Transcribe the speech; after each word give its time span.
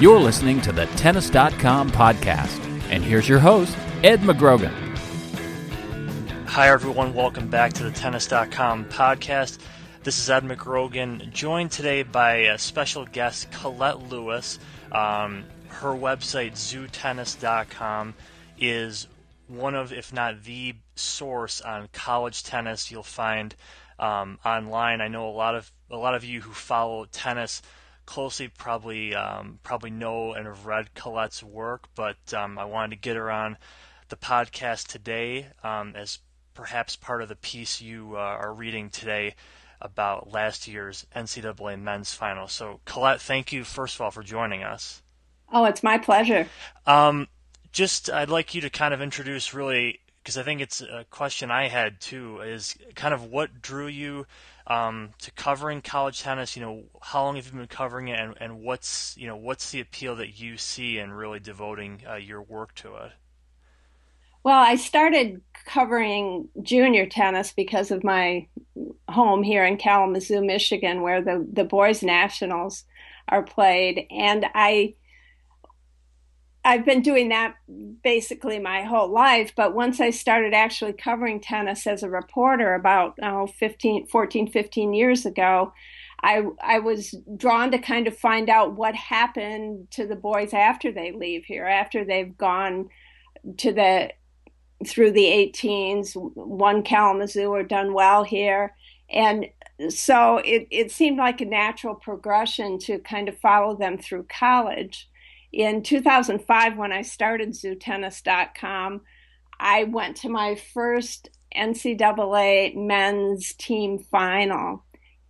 You're 0.00 0.18
listening 0.18 0.62
to 0.62 0.72
the 0.72 0.86
Tennis.com 0.96 1.90
podcast. 1.90 2.58
And 2.90 3.04
here's 3.04 3.28
your 3.28 3.38
host, 3.38 3.76
Ed 4.02 4.20
McGrogan. 4.20 4.89
Hi, 6.50 6.68
everyone. 6.68 7.14
Welcome 7.14 7.46
back 7.46 7.74
to 7.74 7.84
the 7.84 7.92
Tennis.com 7.92 8.86
podcast. 8.86 9.60
This 10.02 10.18
is 10.18 10.28
Ed 10.28 10.42
McGrogan, 10.42 11.32
joined 11.32 11.70
today 11.70 12.02
by 12.02 12.38
a 12.38 12.58
special 12.58 13.06
guest, 13.06 13.52
Colette 13.52 14.00
Lewis. 14.08 14.58
Um, 14.90 15.44
her 15.68 15.90
website, 15.90 16.54
zootennis.com, 16.54 18.14
is 18.58 19.06
one 19.46 19.76
of, 19.76 19.92
if 19.92 20.12
not 20.12 20.42
the 20.42 20.74
source 20.96 21.60
on 21.60 21.88
college 21.92 22.42
tennis 22.42 22.90
you'll 22.90 23.04
find 23.04 23.54
um, 24.00 24.40
online. 24.44 25.00
I 25.00 25.06
know 25.06 25.28
a 25.28 25.30
lot 25.30 25.54
of 25.54 25.70
a 25.88 25.96
lot 25.96 26.16
of 26.16 26.24
you 26.24 26.40
who 26.40 26.50
follow 26.50 27.04
tennis 27.04 27.62
closely 28.06 28.48
probably 28.48 29.14
um, 29.14 29.60
probably 29.62 29.90
know 29.90 30.32
and 30.32 30.46
have 30.46 30.66
read 30.66 30.94
Colette's 30.94 31.44
work, 31.44 31.84
but 31.94 32.34
um, 32.34 32.58
I 32.58 32.64
wanted 32.64 32.96
to 32.96 33.00
get 33.00 33.14
her 33.14 33.30
on 33.30 33.56
the 34.08 34.16
podcast 34.16 34.88
today 34.88 35.46
um, 35.62 35.94
as 35.94 36.18
perhaps 36.60 36.94
part 36.94 37.22
of 37.22 37.28
the 37.30 37.36
piece 37.36 37.80
you 37.80 38.16
uh, 38.16 38.18
are 38.18 38.52
reading 38.52 38.90
today 38.90 39.34
about 39.80 40.30
last 40.30 40.68
year's 40.68 41.06
NCAA 41.16 41.80
men's 41.80 42.12
final. 42.12 42.48
So, 42.48 42.80
Colette, 42.84 43.22
thank 43.22 43.50
you 43.50 43.64
first 43.64 43.94
of 43.94 44.02
all 44.02 44.10
for 44.10 44.22
joining 44.22 44.62
us. 44.62 45.00
Oh, 45.50 45.64
it's 45.64 45.82
my 45.82 45.96
pleasure. 45.96 46.46
Um, 46.86 47.28
just 47.72 48.10
I'd 48.10 48.28
like 48.28 48.54
you 48.54 48.60
to 48.60 48.68
kind 48.68 48.92
of 48.92 49.00
introduce 49.00 49.54
really 49.54 50.00
because 50.22 50.36
I 50.36 50.42
think 50.42 50.60
it's 50.60 50.82
a 50.82 51.06
question 51.08 51.50
I 51.50 51.68
had 51.68 51.98
too 51.98 52.42
is 52.42 52.76
kind 52.94 53.14
of 53.14 53.24
what 53.24 53.62
drew 53.62 53.86
you 53.86 54.26
um, 54.66 55.14
to 55.22 55.30
covering 55.30 55.80
college 55.80 56.20
tennis. 56.20 56.56
You 56.56 56.62
know, 56.62 56.82
how 57.00 57.24
long 57.24 57.36
have 57.36 57.46
you 57.46 57.52
been 57.52 57.68
covering 57.68 58.08
it, 58.08 58.20
and, 58.20 58.34
and 58.38 58.60
what's 58.60 59.16
you 59.16 59.26
know 59.26 59.36
what's 59.36 59.70
the 59.70 59.80
appeal 59.80 60.14
that 60.16 60.38
you 60.38 60.58
see 60.58 60.98
in 60.98 61.10
really 61.10 61.40
devoting 61.40 62.02
uh, 62.06 62.16
your 62.16 62.42
work 62.42 62.74
to 62.74 62.96
it? 62.96 63.12
Well, 64.42 64.58
I 64.58 64.76
started 64.76 65.42
covering 65.66 66.48
junior 66.62 67.06
tennis 67.06 67.52
because 67.52 67.90
of 67.90 68.02
my 68.02 68.48
home 69.08 69.42
here 69.42 69.64
in 69.64 69.76
Kalamazoo, 69.76 70.42
Michigan, 70.42 71.02
where 71.02 71.22
the 71.22 71.46
the 71.52 71.64
boys 71.64 72.02
nationals 72.02 72.84
are 73.28 73.42
played, 73.42 74.06
and 74.10 74.46
I 74.54 74.94
I've 76.64 76.84
been 76.84 77.00
doing 77.02 77.30
that 77.30 77.54
basically 78.02 78.58
my 78.58 78.82
whole 78.82 79.10
life, 79.10 79.52
but 79.56 79.74
once 79.74 79.98
I 80.00 80.10
started 80.10 80.52
actually 80.52 80.92
covering 80.92 81.40
tennis 81.40 81.86
as 81.86 82.02
a 82.02 82.10
reporter 82.10 82.74
about 82.74 83.18
oh, 83.22 83.46
15, 83.46 84.06
14, 84.08 84.46
15 84.50 84.92
years 84.92 85.24
ago, 85.24 85.72
I, 86.22 86.42
I 86.62 86.80
was 86.80 87.14
drawn 87.36 87.70
to 87.70 87.78
kind 87.78 88.06
of 88.06 88.16
find 88.16 88.50
out 88.50 88.76
what 88.76 88.94
happened 88.94 89.90
to 89.92 90.06
the 90.06 90.16
boys 90.16 90.52
after 90.52 90.92
they 90.92 91.12
leave 91.12 91.46
here, 91.46 91.64
after 91.64 92.04
they've 92.04 92.36
gone 92.36 92.90
to 93.56 93.72
the 93.72 94.10
through 94.86 95.12
the 95.12 95.24
18s, 95.24 96.12
won 96.34 96.82
Kalamazoo 96.82 97.48
or 97.48 97.62
done 97.62 97.92
well 97.92 98.24
here. 98.24 98.74
And 99.10 99.46
so 99.88 100.38
it, 100.38 100.66
it 100.70 100.92
seemed 100.92 101.18
like 101.18 101.40
a 101.40 101.46
natural 101.46 101.94
progression 101.94 102.78
to 102.80 102.98
kind 103.00 103.28
of 103.28 103.38
follow 103.38 103.76
them 103.76 103.98
through 103.98 104.26
college 104.28 105.10
in 105.52 105.82
2005, 105.82 106.76
when 106.76 106.92
I 106.92 107.02
started 107.02 107.50
zootennis.com, 107.50 109.00
I 109.58 109.84
went 109.84 110.16
to 110.18 110.28
my 110.28 110.54
first 110.54 111.28
NCAA 111.56 112.76
men's 112.76 113.54
team 113.54 113.98
final. 113.98 114.84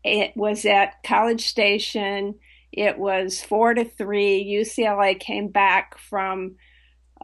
It 0.04 0.36
was 0.36 0.64
at 0.66 1.02
College 1.02 1.46
Station. 1.46 2.34
It 2.72 2.98
was 2.98 3.40
four 3.42 3.74
to 3.74 3.84
three. 3.84 4.44
UCLA 4.44 5.18
came 5.18 5.48
back 5.48 5.98
from 5.98 6.56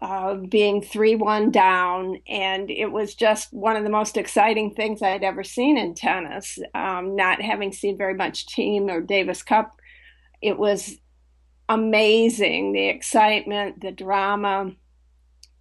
uh, 0.03 0.35
being 0.35 0.83
3 0.83 1.15
1 1.17 1.51
down, 1.51 2.19
and 2.29 2.71
it 2.71 2.93
was 2.93 3.15
just 3.15 3.53
one 3.53 3.77
of 3.77 3.85
the 3.85 3.91
most 3.91 4.17
exciting 4.17 4.75
things 4.75 5.03
I'd 5.03 5.25
ever 5.25 5.43
seen 5.43 5.79
in 5.79 5.95
tennis. 5.95 6.59
Um, 6.75 7.17
not 7.17 7.41
having 7.41 7.73
seen 7.73 7.97
very 7.97 8.15
much 8.15 8.47
team 8.47 8.91
or 8.91 9.01
Davis 9.01 9.43
Cup, 9.43 9.81
it 10.43 10.59
was 10.59 10.99
amazing 11.69 12.73
the 12.73 12.89
excitement, 12.89 13.81
the 13.81 13.91
drama. 13.91 14.73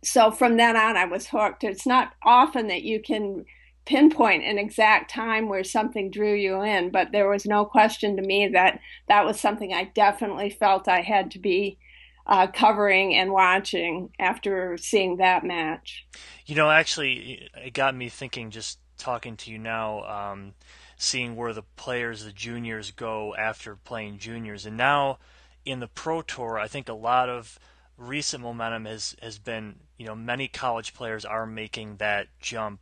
So 0.03 0.31
from 0.31 0.57
then 0.57 0.75
on, 0.75 0.97
I 0.97 1.05
was 1.05 1.27
hooked. 1.27 1.63
It's 1.63 1.87
not 1.87 2.13
often 2.23 2.67
that 2.67 2.83
you 2.83 3.01
can 3.01 3.45
pinpoint 3.85 4.43
an 4.43 4.57
exact 4.57 5.11
time 5.11 5.47
where 5.47 5.63
something 5.63 6.09
drew 6.09 6.33
you 6.33 6.61
in, 6.61 6.89
but 6.89 7.11
there 7.11 7.29
was 7.29 7.45
no 7.45 7.65
question 7.65 8.15
to 8.17 8.21
me 8.21 8.47
that 8.49 8.79
that 9.07 9.25
was 9.25 9.39
something 9.39 9.73
I 9.73 9.85
definitely 9.95 10.49
felt 10.49 10.87
I 10.87 11.01
had 11.01 11.31
to 11.31 11.39
be 11.39 11.77
uh, 12.27 12.47
covering 12.47 13.15
and 13.15 13.31
watching 13.31 14.09
after 14.19 14.77
seeing 14.77 15.17
that 15.17 15.43
match. 15.43 16.07
You 16.45 16.55
know, 16.55 16.69
actually, 16.69 17.49
it 17.55 17.73
got 17.73 17.95
me 17.95 18.09
thinking 18.09 18.51
just 18.51 18.79
talking 18.97 19.37
to 19.37 19.51
you 19.51 19.59
now. 19.59 20.03
Um, 20.03 20.53
seeing 20.97 21.35
where 21.35 21.53
the 21.53 21.63
players, 21.75 22.23
the 22.23 22.31
juniors, 22.31 22.91
go 22.91 23.35
after 23.35 23.75
playing 23.75 24.17
juniors, 24.17 24.65
and 24.65 24.77
now 24.77 25.19
in 25.65 25.79
the 25.79 25.87
Pro 25.87 26.21
Tour, 26.21 26.57
I 26.57 26.67
think 26.67 26.89
a 26.89 26.93
lot 26.93 27.29
of 27.29 27.59
recent 27.97 28.43
momentum 28.43 28.85
has 28.85 29.15
has 29.21 29.39
been 29.39 29.75
you 29.97 30.05
know 30.05 30.15
many 30.15 30.47
college 30.47 30.93
players 30.93 31.25
are 31.25 31.45
making 31.45 31.97
that 31.97 32.27
jump 32.39 32.79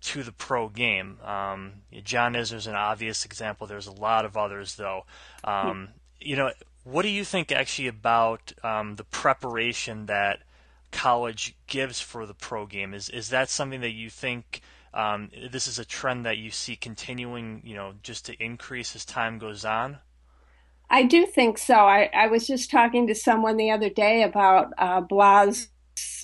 to 0.00 0.22
the 0.22 0.32
pro 0.32 0.68
game. 0.68 1.18
Um, 1.24 1.72
John 2.04 2.34
Isner's 2.34 2.66
an 2.66 2.74
obvious 2.74 3.24
example. 3.24 3.66
There's 3.66 3.86
a 3.86 3.92
lot 3.92 4.24
of 4.24 4.36
others 4.36 4.76
though. 4.76 5.04
Um, 5.42 5.88
you 6.20 6.36
know, 6.36 6.52
what 6.86 7.02
do 7.02 7.08
you 7.08 7.24
think 7.24 7.50
actually 7.50 7.88
about 7.88 8.52
um, 8.62 8.94
the 8.94 9.02
preparation 9.02 10.06
that 10.06 10.38
college 10.92 11.56
gives 11.66 12.00
for 12.00 12.26
the 12.26 12.34
pro 12.34 12.64
game? 12.64 12.94
Is 12.94 13.08
is 13.08 13.30
that 13.30 13.50
something 13.50 13.80
that 13.80 13.90
you 13.90 14.08
think? 14.08 14.60
Um, 14.94 15.30
this 15.50 15.66
is 15.66 15.78
a 15.78 15.84
trend 15.84 16.24
that 16.24 16.38
you 16.38 16.50
see 16.50 16.76
continuing, 16.76 17.60
you 17.64 17.74
know, 17.74 17.94
just 18.02 18.24
to 18.26 18.42
increase 18.42 18.94
as 18.94 19.04
time 19.04 19.38
goes 19.38 19.64
on. 19.64 19.98
I 20.88 21.02
do 21.02 21.26
think 21.26 21.58
so. 21.58 21.74
I, 21.74 22.08
I 22.14 22.28
was 22.28 22.46
just 22.46 22.70
talking 22.70 23.08
to 23.08 23.14
someone 23.14 23.56
the 23.56 23.72
other 23.72 23.90
day 23.90 24.22
about 24.22 24.72
uh, 24.78 25.02
Blaz 25.02 25.66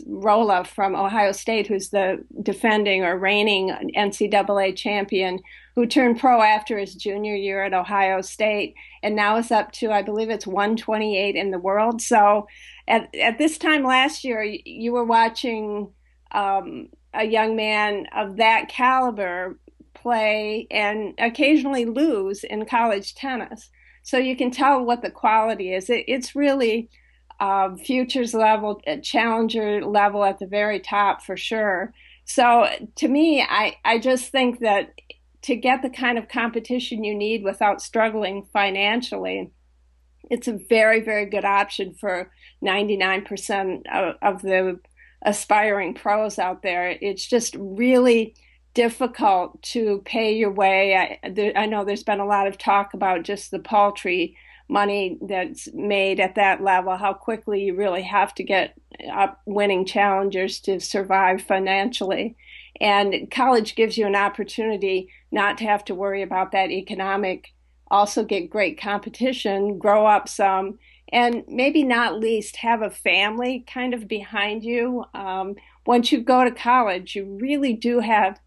Rola 0.06 0.64
from 0.64 0.94
Ohio 0.94 1.32
State, 1.32 1.66
who's 1.66 1.90
the 1.90 2.24
defending 2.40 3.02
or 3.02 3.18
reigning 3.18 3.70
NCAA 3.96 4.76
champion, 4.76 5.40
who 5.74 5.86
turned 5.86 6.20
pro 6.20 6.42
after 6.42 6.78
his 6.78 6.94
junior 6.94 7.34
year 7.34 7.62
at 7.64 7.72
Ohio 7.72 8.20
State 8.20 8.74
and 9.02 9.16
now 9.16 9.36
is 9.36 9.50
up 9.50 9.72
to, 9.72 9.90
I 9.90 10.02
believe 10.02 10.30
it's 10.30 10.46
128 10.46 11.34
in 11.34 11.50
the 11.50 11.58
world. 11.58 12.02
So 12.02 12.46
at, 12.86 13.14
at 13.14 13.38
this 13.38 13.58
time 13.58 13.82
last 13.82 14.24
year, 14.24 14.42
you 14.42 14.92
were 14.92 15.04
watching 15.04 15.90
um, 16.32 16.88
a 17.14 17.24
young 17.24 17.56
man 17.56 18.06
of 18.14 18.36
that 18.36 18.68
caliber 18.68 19.58
play 19.94 20.66
and 20.70 21.14
occasionally 21.18 21.84
lose 21.84 22.44
in 22.44 22.66
college 22.66 23.14
tennis. 23.14 23.70
So 24.02 24.18
you 24.18 24.36
can 24.36 24.50
tell 24.50 24.84
what 24.84 25.02
the 25.02 25.10
quality 25.10 25.72
is. 25.72 25.88
It, 25.88 26.04
it's 26.08 26.34
really 26.34 26.90
uh, 27.40 27.76
futures 27.76 28.34
level, 28.34 28.80
uh, 28.86 28.96
challenger 29.02 29.84
level 29.84 30.24
at 30.24 30.38
the 30.38 30.46
very 30.46 30.80
top 30.80 31.22
for 31.22 31.36
sure. 31.36 31.92
So 32.24 32.68
to 32.96 33.08
me, 33.08 33.42
I, 33.42 33.76
I 33.84 33.98
just 33.98 34.30
think 34.30 34.60
that 34.60 34.92
to 35.42 35.56
get 35.56 35.82
the 35.82 35.90
kind 35.90 36.18
of 36.18 36.28
competition 36.28 37.04
you 37.04 37.14
need 37.14 37.42
without 37.42 37.82
struggling 37.82 38.46
financially, 38.52 39.50
it's 40.30 40.48
a 40.48 40.58
very, 40.68 41.00
very 41.00 41.26
good 41.26 41.44
option 41.44 41.94
for 41.94 42.30
99% 42.64 43.82
of, 43.92 44.14
of 44.22 44.42
the 44.42 44.78
aspiring 45.22 45.94
pros 45.94 46.38
out 46.38 46.62
there. 46.62 46.96
It's 47.00 47.26
just 47.26 47.56
really 47.58 48.34
difficult 48.74 49.62
to 49.62 50.02
pay 50.04 50.34
your 50.34 50.52
way. 50.52 50.96
I, 50.96 51.28
there, 51.28 51.52
I 51.56 51.66
know 51.66 51.84
there's 51.84 52.04
been 52.04 52.20
a 52.20 52.26
lot 52.26 52.46
of 52.46 52.56
talk 52.56 52.94
about 52.94 53.24
just 53.24 53.50
the 53.50 53.58
paltry 53.58 54.36
money 54.68 55.18
that's 55.20 55.68
made 55.74 56.18
at 56.18 56.36
that 56.36 56.62
level, 56.62 56.96
how 56.96 57.12
quickly 57.12 57.62
you 57.62 57.76
really 57.76 58.02
have 58.02 58.34
to 58.34 58.42
get 58.42 58.74
up 59.12 59.40
winning 59.44 59.84
challengers 59.84 60.60
to 60.60 60.80
survive 60.80 61.42
financially. 61.42 62.36
And 62.80 63.30
college 63.30 63.74
gives 63.74 63.98
you 63.98 64.06
an 64.06 64.16
opportunity 64.16 65.10
not 65.32 65.58
to 65.58 65.64
have 65.64 65.84
to 65.86 65.94
worry 65.94 66.22
about 66.22 66.52
that 66.52 66.70
economic, 66.70 67.52
also 67.90 68.24
get 68.24 68.50
great 68.50 68.80
competition, 68.80 69.78
grow 69.78 70.06
up 70.06 70.28
some, 70.28 70.78
and 71.12 71.44
maybe 71.46 71.82
not 71.82 72.18
least 72.18 72.56
have 72.56 72.82
a 72.82 72.90
family 72.90 73.64
kind 73.66 73.92
of 73.94 74.08
behind 74.08 74.64
you. 74.64 75.04
Um, 75.14 75.56
once 75.86 76.12
you 76.12 76.20
go 76.22 76.44
to 76.44 76.50
college, 76.50 77.14
you 77.14 77.38
really 77.40 77.74
do 77.74 78.00
have 78.00 78.40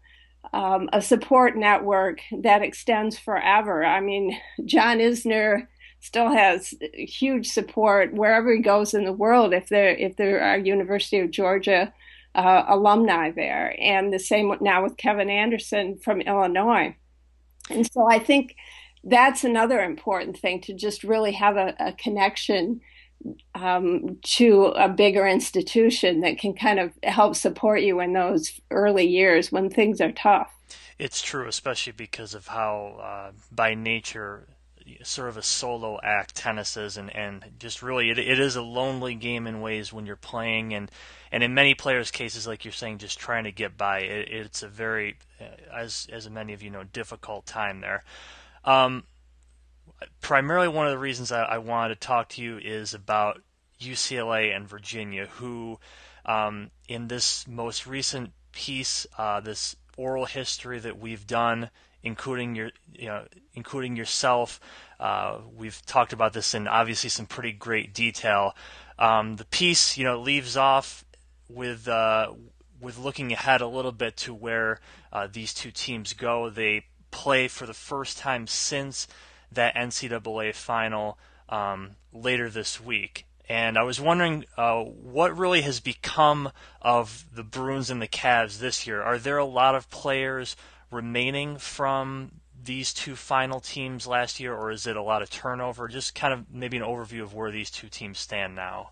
um, 0.52 0.88
a 0.92 1.02
support 1.02 1.56
network 1.56 2.20
that 2.40 2.62
extends 2.62 3.18
forever. 3.18 3.84
I 3.84 4.00
mean, 4.00 4.38
John 4.64 4.98
Isner 4.98 5.66
still 6.00 6.28
has 6.28 6.74
huge 6.94 7.48
support 7.48 8.12
wherever 8.12 8.52
he 8.52 8.60
goes 8.60 8.94
in 8.94 9.04
the 9.04 9.12
world. 9.12 9.52
If 9.52 9.68
there 9.68 9.90
if 9.90 10.16
there 10.16 10.40
are 10.40 10.58
University 10.58 11.18
of 11.20 11.30
Georgia 11.30 11.92
uh, 12.36 12.64
alumni 12.68 13.30
there, 13.30 13.74
and 13.80 14.12
the 14.12 14.18
same 14.18 14.54
now 14.60 14.82
with 14.82 14.96
Kevin 14.96 15.30
Anderson 15.30 15.98
from 15.98 16.20
Illinois. 16.20 16.94
And 17.70 17.90
so 17.90 18.06
I 18.08 18.18
think 18.18 18.54
that's 19.02 19.42
another 19.42 19.80
important 19.80 20.38
thing 20.38 20.60
to 20.62 20.74
just 20.74 21.02
really 21.02 21.32
have 21.32 21.56
a, 21.56 21.74
a 21.80 21.92
connection 21.92 22.80
um, 23.54 24.18
to 24.22 24.66
a 24.76 24.88
bigger 24.88 25.26
institution 25.26 26.20
that 26.20 26.38
can 26.38 26.54
kind 26.54 26.78
of 26.78 26.92
help 27.02 27.34
support 27.34 27.80
you 27.80 28.00
in 28.00 28.12
those 28.12 28.60
early 28.70 29.06
years 29.06 29.50
when 29.50 29.70
things 29.70 30.00
are 30.00 30.12
tough. 30.12 30.52
It's 30.98 31.22
true, 31.22 31.48
especially 31.48 31.92
because 31.92 32.34
of 32.34 32.46
how, 32.46 33.00
uh, 33.02 33.32
by 33.50 33.74
nature, 33.74 34.46
sort 35.02 35.28
of 35.28 35.36
a 35.36 35.42
solo 35.42 35.98
act 36.02 36.34
tennis 36.34 36.76
is, 36.76 36.96
and, 36.96 37.14
and 37.14 37.44
just 37.58 37.82
really 37.82 38.10
it, 38.10 38.18
it 38.18 38.38
is 38.38 38.56
a 38.56 38.62
lonely 38.62 39.14
game 39.14 39.46
in 39.46 39.60
ways 39.60 39.92
when 39.92 40.06
you're 40.06 40.16
playing, 40.16 40.74
and 40.74 40.90
and 41.36 41.44
in 41.44 41.52
many 41.52 41.74
players' 41.74 42.10
cases, 42.10 42.46
like 42.46 42.64
you're 42.64 42.72
saying, 42.72 42.96
just 42.96 43.18
trying 43.18 43.44
to 43.44 43.52
get 43.52 43.76
by. 43.76 43.98
It, 43.98 44.30
it's 44.30 44.62
a 44.62 44.68
very, 44.68 45.18
uh, 45.38 45.44
as 45.70 46.08
as 46.10 46.30
many 46.30 46.54
of 46.54 46.62
you 46.62 46.70
know, 46.70 46.82
difficult 46.82 47.44
time 47.44 47.82
there. 47.82 48.04
Um, 48.64 49.04
primarily, 50.22 50.66
one 50.66 50.86
of 50.86 50.92
the 50.92 50.98
reasons 50.98 51.30
I, 51.30 51.42
I 51.42 51.58
wanted 51.58 52.00
to 52.00 52.06
talk 52.06 52.30
to 52.30 52.42
you 52.42 52.56
is 52.56 52.94
about 52.94 53.42
UCLA 53.78 54.56
and 54.56 54.66
Virginia, 54.66 55.26
who 55.26 55.78
um, 56.24 56.70
in 56.88 57.08
this 57.08 57.46
most 57.46 57.86
recent 57.86 58.32
piece, 58.52 59.06
uh, 59.18 59.40
this 59.40 59.76
oral 59.98 60.24
history 60.24 60.78
that 60.78 60.98
we've 60.98 61.26
done 61.26 61.68
including 62.02 62.54
your, 62.54 62.70
you 62.94 63.06
know, 63.06 63.24
including 63.54 63.96
yourself. 63.96 64.60
Uh, 65.00 65.38
we've 65.56 65.84
talked 65.86 66.12
about 66.12 66.32
this 66.32 66.54
in 66.54 66.68
obviously 66.68 67.10
some 67.10 67.26
pretty 67.26 67.50
great 67.50 67.92
detail. 67.92 68.54
Um, 68.96 69.36
the 69.36 69.44
piece, 69.44 69.98
you 69.98 70.04
know, 70.04 70.20
leaves 70.20 70.56
off 70.56 71.04
with 71.48 71.88
uh, 71.88 72.32
with 72.80 72.98
looking 72.98 73.32
ahead 73.32 73.60
a 73.60 73.66
little 73.66 73.92
bit 73.92 74.16
to 74.18 74.34
where 74.34 74.80
uh, 75.12 75.28
these 75.30 75.54
two 75.54 75.70
teams 75.70 76.12
go. 76.12 76.50
They 76.50 76.86
play 77.10 77.48
for 77.48 77.66
the 77.66 77.74
first 77.74 78.18
time 78.18 78.46
since 78.46 79.06
that 79.52 79.74
NCAA 79.74 80.54
final 80.54 81.18
um, 81.48 81.92
later 82.12 82.50
this 82.50 82.80
week. 82.80 83.26
And 83.48 83.78
I 83.78 83.84
was 83.84 84.00
wondering 84.00 84.44
uh, 84.56 84.82
what 84.82 85.36
really 85.36 85.62
has 85.62 85.78
become 85.78 86.50
of 86.82 87.24
the 87.32 87.44
Bruins 87.44 87.90
and 87.90 88.02
the 88.02 88.08
Cavs 88.08 88.58
this 88.58 88.86
year. 88.86 89.02
Are 89.02 89.18
there 89.18 89.38
a 89.38 89.44
lot 89.44 89.76
of 89.76 89.88
players 89.88 90.56
remaining 90.90 91.56
from 91.56 92.32
these 92.60 92.92
two 92.92 93.14
final 93.14 93.60
teams 93.60 94.06
last 94.06 94.40
year, 94.40 94.52
or 94.52 94.72
is 94.72 94.86
it 94.86 94.96
a 94.96 95.02
lot 95.02 95.22
of 95.22 95.30
turnover? 95.30 95.86
Just 95.86 96.16
kind 96.16 96.34
of 96.34 96.52
maybe 96.52 96.76
an 96.76 96.82
overview 96.82 97.22
of 97.22 97.34
where 97.34 97.52
these 97.52 97.70
two 97.70 97.88
teams 97.88 98.18
stand 98.18 98.56
now. 98.56 98.90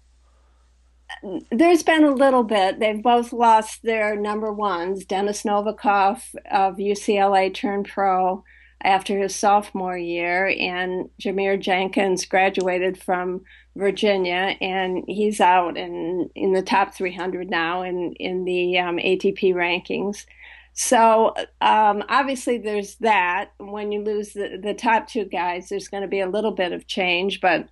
There's 1.50 1.82
been 1.82 2.04
a 2.04 2.14
little 2.14 2.44
bit. 2.44 2.78
They've 2.78 3.02
both 3.02 3.32
lost 3.32 3.82
their 3.82 4.16
number 4.16 4.52
ones. 4.52 5.04
Denis 5.04 5.42
Novikov 5.42 6.22
of 6.50 6.76
UCLA 6.76 7.52
turned 7.52 7.88
pro 7.88 8.44
after 8.82 9.18
his 9.18 9.34
sophomore 9.34 9.96
year, 9.96 10.54
and 10.58 11.08
Jarmere 11.20 11.58
Jenkins 11.58 12.26
graduated 12.26 13.02
from 13.02 13.42
Virginia, 13.76 14.56
and 14.60 15.02
he's 15.06 15.40
out 15.40 15.76
in 15.76 16.30
in 16.34 16.52
the 16.52 16.62
top 16.62 16.94
300 16.94 17.48
now 17.50 17.82
in 17.82 18.12
in 18.14 18.44
the 18.44 18.78
um, 18.78 18.98
ATP 18.98 19.54
rankings. 19.54 20.26
So 20.74 21.34
um, 21.60 22.02
obviously 22.08 22.58
there's 22.58 22.96
that. 22.96 23.50
When 23.58 23.92
you 23.92 24.02
lose 24.02 24.32
the, 24.32 24.58
the 24.60 24.74
top 24.74 25.08
two 25.08 25.24
guys, 25.24 25.68
there's 25.68 25.88
going 25.88 26.02
to 26.02 26.08
be 26.08 26.20
a 26.20 26.28
little 26.28 26.50
bit 26.50 26.72
of 26.72 26.86
change, 26.86 27.40
but 27.40 27.68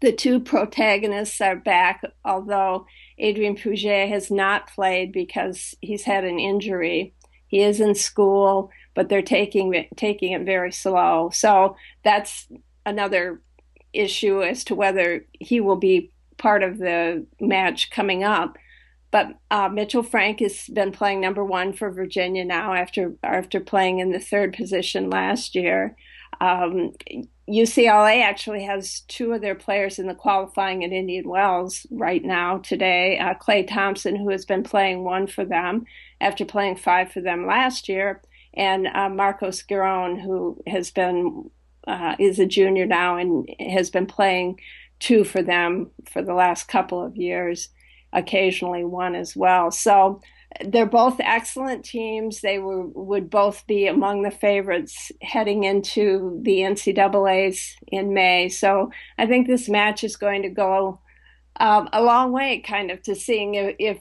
the 0.00 0.12
two 0.12 0.40
protagonists 0.40 1.40
are 1.40 1.56
back, 1.56 2.02
although 2.24 2.86
Adrien 3.20 3.54
Puget 3.54 4.08
has 4.08 4.30
not 4.30 4.68
played 4.68 5.12
because 5.12 5.74
he's 5.80 6.04
had 6.04 6.24
an 6.24 6.38
injury. 6.38 7.14
He 7.48 7.62
is 7.62 7.80
in 7.80 7.94
school, 7.94 8.70
but 8.94 9.08
they're 9.08 9.22
taking 9.22 9.86
taking 9.96 10.32
it 10.32 10.44
very 10.44 10.72
slow. 10.72 11.30
So 11.32 11.76
that's 12.04 12.48
another 12.84 13.40
issue 13.92 14.42
as 14.42 14.64
to 14.64 14.74
whether 14.74 15.24
he 15.32 15.60
will 15.60 15.76
be 15.76 16.12
part 16.36 16.62
of 16.62 16.78
the 16.78 17.26
match 17.40 17.90
coming 17.90 18.22
up. 18.22 18.56
But 19.10 19.28
uh, 19.50 19.70
Mitchell 19.70 20.02
Frank 20.02 20.40
has 20.40 20.66
been 20.68 20.92
playing 20.92 21.20
number 21.20 21.44
one 21.44 21.72
for 21.72 21.90
Virginia 21.90 22.44
now 22.44 22.74
after 22.74 23.14
after 23.22 23.60
playing 23.60 24.00
in 24.00 24.10
the 24.10 24.20
third 24.20 24.52
position 24.52 25.08
last 25.08 25.54
year. 25.54 25.96
Um, 26.40 26.92
UCLA 27.48 28.22
actually 28.22 28.64
has 28.64 29.00
two 29.08 29.32
of 29.32 29.40
their 29.40 29.54
players 29.54 29.98
in 29.98 30.08
the 30.08 30.14
qualifying 30.14 30.82
at 30.84 30.90
Indian 30.90 31.28
Wells 31.28 31.86
right 31.90 32.24
now 32.24 32.58
today. 32.58 33.18
Uh, 33.18 33.34
Clay 33.34 33.62
Thompson, 33.62 34.16
who 34.16 34.30
has 34.30 34.44
been 34.44 34.64
playing 34.64 35.04
one 35.04 35.28
for 35.28 35.44
them 35.44 35.86
after 36.20 36.44
playing 36.44 36.76
five 36.76 37.12
for 37.12 37.20
them 37.20 37.46
last 37.46 37.88
year, 37.88 38.20
and 38.54 38.88
uh, 38.88 39.08
Marcos 39.08 39.62
Giron, 39.62 40.20
who 40.20 40.60
has 40.66 40.90
been 40.90 41.50
uh, 41.86 42.16
is 42.18 42.40
a 42.40 42.46
junior 42.46 42.84
now 42.84 43.16
and 43.16 43.48
has 43.60 43.90
been 43.90 44.06
playing 44.06 44.58
two 44.98 45.22
for 45.22 45.40
them 45.40 45.90
for 46.10 46.22
the 46.22 46.34
last 46.34 46.66
couple 46.66 47.04
of 47.04 47.16
years 47.16 47.68
occasionally 48.12 48.84
one 48.84 49.14
as 49.14 49.36
well. 49.36 49.70
So 49.70 50.20
they're 50.64 50.86
both 50.86 51.20
excellent 51.20 51.84
teams. 51.84 52.40
They 52.40 52.58
were, 52.58 52.86
would 52.86 53.30
both 53.30 53.66
be 53.66 53.86
among 53.86 54.22
the 54.22 54.30
favorites 54.30 55.12
heading 55.22 55.64
into 55.64 56.40
the 56.42 56.58
NCAA's 56.60 57.76
in 57.88 58.14
May. 58.14 58.48
So 58.48 58.90
I 59.18 59.26
think 59.26 59.46
this 59.46 59.68
match 59.68 60.04
is 60.04 60.16
going 60.16 60.42
to 60.42 60.48
go 60.48 61.00
um, 61.58 61.88
a 61.92 62.02
long 62.02 62.32
way, 62.32 62.60
kind 62.60 62.90
of, 62.90 63.02
to 63.04 63.14
seeing 63.14 63.54
if, 63.54 63.76
if, 63.78 63.98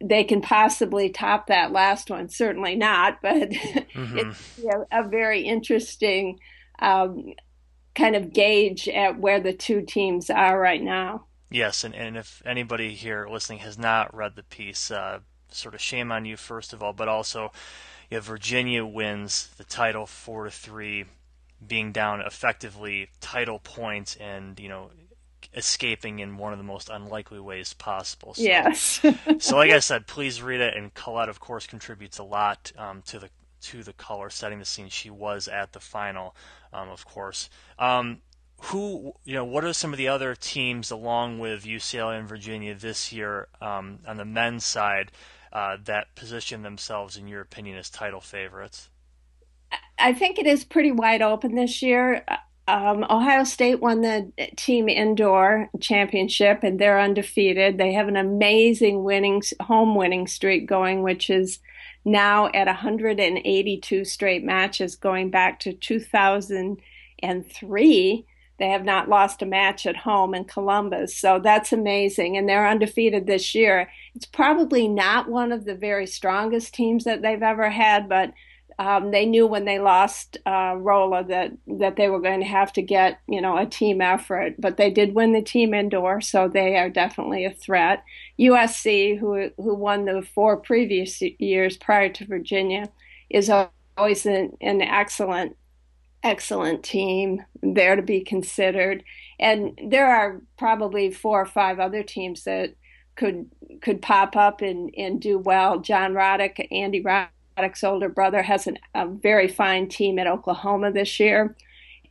they 0.00 0.22
can 0.22 0.40
possibly 0.40 1.10
top 1.10 1.48
that 1.48 1.72
last 1.72 2.10
one. 2.10 2.28
Certainly 2.28 2.76
not, 2.76 3.20
but 3.20 3.50
mm-hmm. 3.50 4.18
it's 4.18 4.58
you 4.58 4.70
know, 4.70 4.86
a 4.92 5.08
very 5.08 5.40
interesting 5.40 6.38
um, 6.78 7.32
kind 7.96 8.14
of 8.14 8.32
gauge 8.32 8.88
at 8.88 9.18
where 9.18 9.40
the 9.40 9.52
two 9.52 9.82
teams 9.82 10.30
are 10.30 10.58
right 10.58 10.82
now. 10.82 11.24
Yes, 11.50 11.82
and, 11.82 11.94
and 11.94 12.16
if 12.16 12.42
anybody 12.44 12.94
here 12.94 13.26
listening 13.28 13.58
has 13.60 13.78
not 13.78 14.14
read 14.14 14.36
the 14.36 14.42
piece, 14.42 14.90
uh, 14.90 15.20
sort 15.50 15.74
of 15.74 15.80
shame 15.80 16.12
on 16.12 16.24
you 16.24 16.36
first 16.36 16.72
of 16.72 16.82
all, 16.82 16.92
but 16.92 17.08
also, 17.08 17.52
you 18.10 18.16
know, 18.16 18.20
Virginia 18.20 18.84
wins 18.84 19.48
the 19.56 19.64
title 19.64 20.06
four 20.06 20.44
to 20.44 20.50
three, 20.50 21.04
being 21.66 21.92
down 21.92 22.20
effectively 22.20 23.08
title 23.20 23.58
points, 23.58 24.16
and 24.16 24.58
you 24.58 24.68
know, 24.68 24.90
escaping 25.54 26.18
in 26.18 26.36
one 26.36 26.52
of 26.52 26.58
the 26.58 26.64
most 26.64 26.88
unlikely 26.88 27.40
ways 27.40 27.72
possible. 27.74 28.34
So, 28.34 28.42
yes. 28.42 29.00
so, 29.38 29.56
like 29.56 29.70
I 29.70 29.78
said, 29.78 30.06
please 30.06 30.42
read 30.42 30.60
it, 30.60 30.76
and 30.76 30.92
Colette, 30.94 31.28
of 31.28 31.40
course, 31.40 31.66
contributes 31.66 32.18
a 32.18 32.24
lot 32.24 32.72
um, 32.76 33.02
to 33.06 33.18
the 33.18 33.30
to 33.60 33.82
the 33.82 33.92
color, 33.92 34.30
setting 34.30 34.58
the 34.58 34.64
scene. 34.64 34.88
She 34.88 35.10
was 35.10 35.48
at 35.48 35.72
the 35.72 35.80
final, 35.80 36.34
um, 36.72 36.88
of 36.88 37.04
course. 37.04 37.50
Um, 37.78 38.20
who 38.60 39.12
you 39.24 39.34
know 39.34 39.44
what 39.44 39.64
are 39.64 39.72
some 39.72 39.92
of 39.92 39.98
the 39.98 40.08
other 40.08 40.34
teams 40.34 40.90
along 40.90 41.38
with 41.38 41.64
UCLA 41.64 42.18
and 42.18 42.28
Virginia 42.28 42.74
this 42.74 43.12
year 43.12 43.46
um, 43.60 44.00
on 44.06 44.16
the 44.16 44.24
men's 44.24 44.64
side 44.64 45.12
uh, 45.52 45.76
that 45.84 46.14
position 46.14 46.62
themselves 46.62 47.16
in 47.16 47.28
your 47.28 47.40
opinion 47.40 47.78
as 47.78 47.90
title 47.90 48.20
favorites? 48.20 48.90
I 49.98 50.12
think 50.12 50.38
it 50.38 50.46
is 50.46 50.64
pretty 50.64 50.92
wide 50.92 51.22
open 51.22 51.54
this 51.54 51.82
year. 51.82 52.24
Um, 52.68 53.04
Ohio 53.08 53.44
State 53.44 53.80
won 53.80 54.02
the 54.02 54.30
team 54.56 54.90
indoor 54.90 55.70
championship 55.80 56.62
and 56.62 56.78
they're 56.78 57.00
undefeated. 57.00 57.78
They 57.78 57.94
have 57.94 58.08
an 58.08 58.16
amazing 58.16 59.04
winning 59.04 59.40
home 59.60 59.94
winning 59.94 60.26
streak 60.26 60.68
going, 60.68 61.02
which 61.02 61.30
is 61.30 61.60
now 62.04 62.50
at 62.54 62.66
182 62.66 64.04
straight 64.04 64.44
matches 64.44 64.96
going 64.96 65.30
back 65.30 65.60
to 65.60 65.72
2003 65.72 68.26
They 68.58 68.68
have 68.68 68.84
not 68.84 69.08
lost 69.08 69.42
a 69.42 69.46
match 69.46 69.86
at 69.86 69.96
home 69.96 70.34
in 70.34 70.44
Columbus. 70.44 71.16
So 71.16 71.38
that's 71.38 71.72
amazing. 71.72 72.36
And 72.36 72.48
they're 72.48 72.66
undefeated 72.66 73.26
this 73.26 73.54
year. 73.54 73.90
It's 74.14 74.26
probably 74.26 74.88
not 74.88 75.28
one 75.28 75.52
of 75.52 75.64
the 75.64 75.74
very 75.74 76.06
strongest 76.06 76.74
teams 76.74 77.04
that 77.04 77.22
they've 77.22 77.42
ever 77.42 77.70
had, 77.70 78.08
but 78.08 78.32
um, 78.80 79.10
they 79.10 79.26
knew 79.26 79.46
when 79.46 79.64
they 79.64 79.80
lost 79.80 80.38
uh, 80.46 80.74
Rola 80.76 81.24
that 81.24 81.50
that 81.66 81.96
they 81.96 82.08
were 82.08 82.20
going 82.20 82.40
to 82.40 82.46
have 82.46 82.72
to 82.74 82.82
get 82.82 83.18
you 83.26 83.40
know 83.40 83.56
a 83.56 83.66
team 83.66 84.00
effort, 84.00 84.54
but 84.58 84.76
they 84.76 84.90
did 84.90 85.14
win 85.14 85.32
the 85.32 85.42
team 85.42 85.74
indoor, 85.74 86.20
so 86.20 86.46
they 86.46 86.76
are 86.76 86.88
definitely 86.88 87.44
a 87.44 87.50
threat. 87.50 88.04
USC, 88.38 89.18
who 89.18 89.50
who 89.56 89.74
won 89.74 90.04
the 90.04 90.22
four 90.22 90.56
previous 90.56 91.20
years 91.20 91.76
prior 91.76 92.08
to 92.10 92.24
Virginia, 92.24 92.88
is 93.30 93.50
always 93.96 94.26
an, 94.26 94.56
an 94.60 94.80
excellent 94.80 95.56
excellent 96.22 96.82
team 96.82 97.44
there 97.62 97.96
to 97.96 98.02
be 98.02 98.20
considered, 98.20 99.04
and 99.38 99.78
there 99.84 100.06
are 100.06 100.40
probably 100.56 101.10
four 101.10 101.40
or 101.40 101.46
five 101.46 101.78
other 101.78 102.02
teams 102.02 102.44
that 102.44 102.74
could 103.16 103.50
could 103.82 104.02
pop 104.02 104.36
up 104.36 104.60
and, 104.60 104.92
and 104.96 105.20
do 105.20 105.38
well. 105.38 105.78
John 105.80 106.12
Roddick, 106.14 106.66
Andy 106.70 107.02
Roddick's 107.02 107.84
older 107.84 108.08
brother 108.08 108.42
has 108.42 108.66
an, 108.66 108.78
a 108.94 109.06
very 109.06 109.48
fine 109.48 109.88
team 109.88 110.18
at 110.18 110.26
Oklahoma 110.26 110.92
this 110.92 111.18
year, 111.20 111.56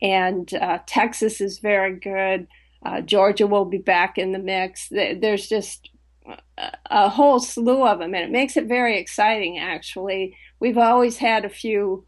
and 0.00 0.52
uh, 0.54 0.78
Texas 0.86 1.40
is 1.40 1.58
very 1.58 1.94
good. 1.96 2.46
Uh, 2.84 3.00
Georgia 3.00 3.46
will 3.46 3.64
be 3.64 3.78
back 3.78 4.18
in 4.18 4.32
the 4.32 4.38
mix. 4.38 4.88
There's 4.88 5.48
just 5.48 5.90
a 6.90 7.08
whole 7.08 7.40
slew 7.40 7.86
of 7.86 7.98
them, 7.98 8.14
and 8.14 8.24
it 8.24 8.30
makes 8.30 8.56
it 8.56 8.66
very 8.66 8.98
exciting. 8.98 9.58
Actually, 9.58 10.36
we've 10.60 10.78
always 10.78 11.16
had 11.16 11.44
a 11.44 11.50
few 11.50 12.04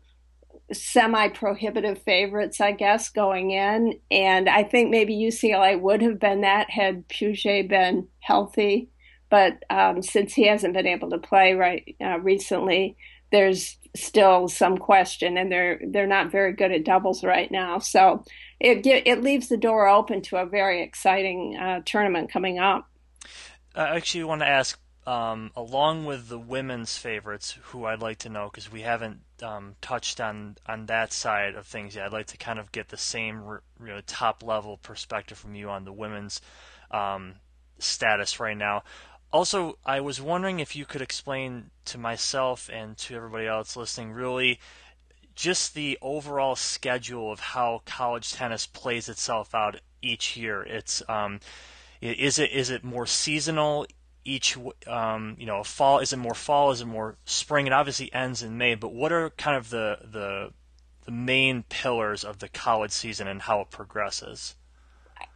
semi-prohibitive 0.72 2.02
favorites, 2.02 2.60
I 2.60 2.72
guess, 2.72 3.08
going 3.08 3.50
in, 3.50 3.98
and 4.10 4.48
I 4.48 4.64
think 4.64 4.90
maybe 4.90 5.14
UCLA 5.14 5.80
would 5.80 6.02
have 6.02 6.18
been 6.18 6.42
that 6.42 6.70
had 6.70 7.08
Puget 7.08 7.68
been 7.68 8.08
healthy. 8.20 8.90
But 9.28 9.62
um, 9.70 10.02
since 10.02 10.34
he 10.34 10.46
hasn't 10.46 10.74
been 10.74 10.86
able 10.86 11.10
to 11.10 11.18
play 11.18 11.54
right 11.54 11.94
uh, 12.00 12.18
recently, 12.18 12.96
there's 13.30 13.76
still 13.96 14.48
some 14.48 14.76
question, 14.76 15.36
and 15.38 15.50
they're 15.50 15.80
they're 15.88 16.06
not 16.06 16.32
very 16.32 16.52
good 16.52 16.72
at 16.72 16.84
doubles 16.84 17.22
right 17.22 17.50
now. 17.50 17.78
So 17.78 18.24
it 18.58 18.84
it 18.86 19.22
leaves 19.22 19.48
the 19.48 19.56
door 19.56 19.88
open 19.88 20.22
to 20.22 20.36
a 20.36 20.46
very 20.46 20.82
exciting 20.82 21.56
uh, 21.56 21.80
tournament 21.84 22.32
coming 22.32 22.58
up. 22.58 22.88
I 23.74 23.96
actually 23.96 24.24
want 24.24 24.40
to 24.42 24.48
ask, 24.48 24.78
um, 25.06 25.52
along 25.54 26.06
with 26.06 26.28
the 26.28 26.38
women's 26.38 26.96
favorites, 26.96 27.56
who 27.62 27.84
I'd 27.84 28.02
like 28.02 28.18
to 28.18 28.28
know 28.28 28.48
because 28.50 28.70
we 28.70 28.80
haven't 28.80 29.20
um, 29.42 29.74
touched 29.80 30.20
on 30.20 30.56
on 30.66 30.86
that 30.86 31.12
side 31.12 31.54
of 31.54 31.66
things 31.66 31.96
yet. 31.96 32.06
I'd 32.06 32.12
like 32.12 32.26
to 32.28 32.36
kind 32.36 32.58
of 32.58 32.72
get 32.72 32.88
the 32.88 32.96
same 32.96 33.42
you 33.80 33.86
know, 33.86 34.00
top 34.06 34.42
level 34.42 34.78
perspective 34.78 35.38
from 35.38 35.54
you 35.54 35.68
on 35.70 35.84
the 35.84 35.92
women's 35.92 36.40
um, 36.90 37.34
status 37.78 38.40
right 38.40 38.56
now. 38.56 38.82
Also, 39.32 39.78
I 39.84 40.00
was 40.00 40.20
wondering 40.20 40.58
if 40.58 40.74
you 40.74 40.84
could 40.84 41.02
explain 41.02 41.70
to 41.84 41.98
myself 41.98 42.68
and 42.72 42.96
to 42.98 43.14
everybody 43.14 43.46
else 43.46 43.76
listening 43.76 44.10
really 44.10 44.58
just 45.36 45.74
the 45.74 45.96
overall 46.02 46.56
schedule 46.56 47.32
of 47.32 47.40
how 47.40 47.82
college 47.86 48.32
tennis 48.32 48.66
plays 48.66 49.08
itself 49.08 49.54
out 49.54 49.80
each 50.02 50.36
year. 50.36 50.62
It's 50.62 51.02
um, 51.08 51.40
is 52.00 52.38
it 52.38 52.50
is 52.50 52.70
it 52.70 52.84
more 52.84 53.06
seasonal 53.06 53.86
each 54.30 54.56
um, 54.86 55.36
you 55.38 55.46
know 55.46 55.62
fall? 55.62 55.98
Is 55.98 56.12
it 56.12 56.18
more 56.18 56.34
fall? 56.34 56.70
Is 56.70 56.80
it 56.80 56.86
more 56.86 57.16
spring? 57.24 57.66
It 57.66 57.72
obviously 57.72 58.12
ends 58.12 58.42
in 58.42 58.56
May, 58.56 58.74
but 58.76 58.92
what 58.92 59.12
are 59.12 59.30
kind 59.30 59.56
of 59.56 59.70
the 59.70 59.98
the 60.04 60.52
the 61.04 61.10
main 61.10 61.64
pillars 61.68 62.24
of 62.24 62.38
the 62.38 62.48
college 62.48 62.92
season 62.92 63.26
and 63.26 63.42
how 63.42 63.60
it 63.60 63.70
progresses? 63.70 64.54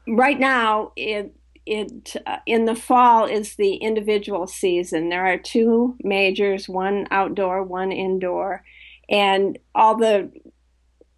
Right 0.07 0.39
now, 0.39 0.93
it 0.97 1.35
it 1.67 2.17
uh, 2.27 2.39
in 2.47 2.67
the 2.67 2.77
fall 2.77 3.25
is 3.25 3.57
the 3.57 3.75
individual 3.77 4.47
season. 4.47 5.09
There 5.09 5.27
are 5.27 5.39
two 5.39 5.97
majors, 6.05 6.69
one 6.69 7.09
outdoor, 7.11 7.63
one 7.65 7.91
indoor, 7.91 8.63
and 9.09 9.59
all 9.75 9.97
the 9.97 10.31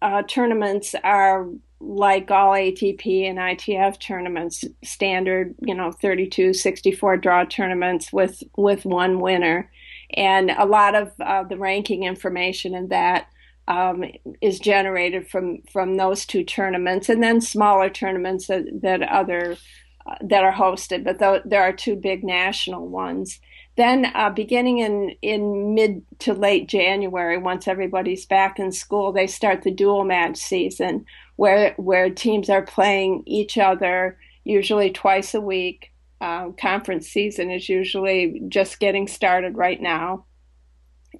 uh, 0.01 0.23
tournaments 0.23 0.95
are 1.03 1.47
like 1.79 2.31
all 2.31 2.53
ATP 2.53 3.29
and 3.29 3.37
ITF 3.37 3.99
tournaments, 3.99 4.63
standard, 4.83 5.55
you 5.61 5.75
know, 5.75 5.91
32, 5.91 6.53
64 6.53 7.17
draw 7.17 7.45
tournaments 7.45 8.11
with 8.11 8.43
with 8.55 8.85
one 8.85 9.19
winner, 9.19 9.71
and 10.15 10.51
a 10.51 10.65
lot 10.65 10.95
of 10.95 11.11
uh, 11.19 11.43
the 11.43 11.57
ranking 11.57 12.03
information 12.03 12.75
in 12.75 12.89
that. 12.89 13.27
Um, 13.69 14.05
is 14.39 14.59
generated 14.59 15.29
from 15.29 15.61
from 15.69 15.97
those 15.97 16.25
two 16.25 16.45
tournaments, 16.45 17.09
and 17.09 17.21
then 17.21 17.41
smaller 17.41 17.89
tournaments 17.89 18.47
that, 18.47 18.63
that 18.81 19.01
other 19.01 19.57
that 20.21 20.43
are 20.43 20.53
hosted, 20.53 21.03
but 21.03 21.19
th- 21.19 21.43
there 21.45 21.61
are 21.63 21.73
two 21.73 21.95
big 21.95 22.23
national 22.23 22.87
ones. 22.87 23.39
Then, 23.77 24.11
uh, 24.15 24.31
beginning 24.31 24.79
in, 24.79 25.11
in 25.21 25.75
mid 25.75 26.01
to 26.19 26.33
late 26.33 26.67
January, 26.67 27.37
once 27.37 27.67
everybody's 27.67 28.25
back 28.25 28.57
in 28.57 28.71
school, 28.71 29.11
they 29.11 29.27
start 29.27 29.61
the 29.61 29.71
dual 29.71 30.03
match 30.03 30.37
season, 30.37 31.05
where 31.35 31.75
where 31.77 32.09
teams 32.09 32.49
are 32.49 32.63
playing 32.63 33.21
each 33.27 33.55
other 33.57 34.17
usually 34.43 34.91
twice 34.91 35.35
a 35.35 35.41
week. 35.41 35.91
Uh, 36.19 36.49
conference 36.59 37.07
season 37.07 37.51
is 37.51 37.69
usually 37.69 38.41
just 38.49 38.79
getting 38.79 39.07
started 39.07 39.55
right 39.55 39.79
now, 39.79 40.25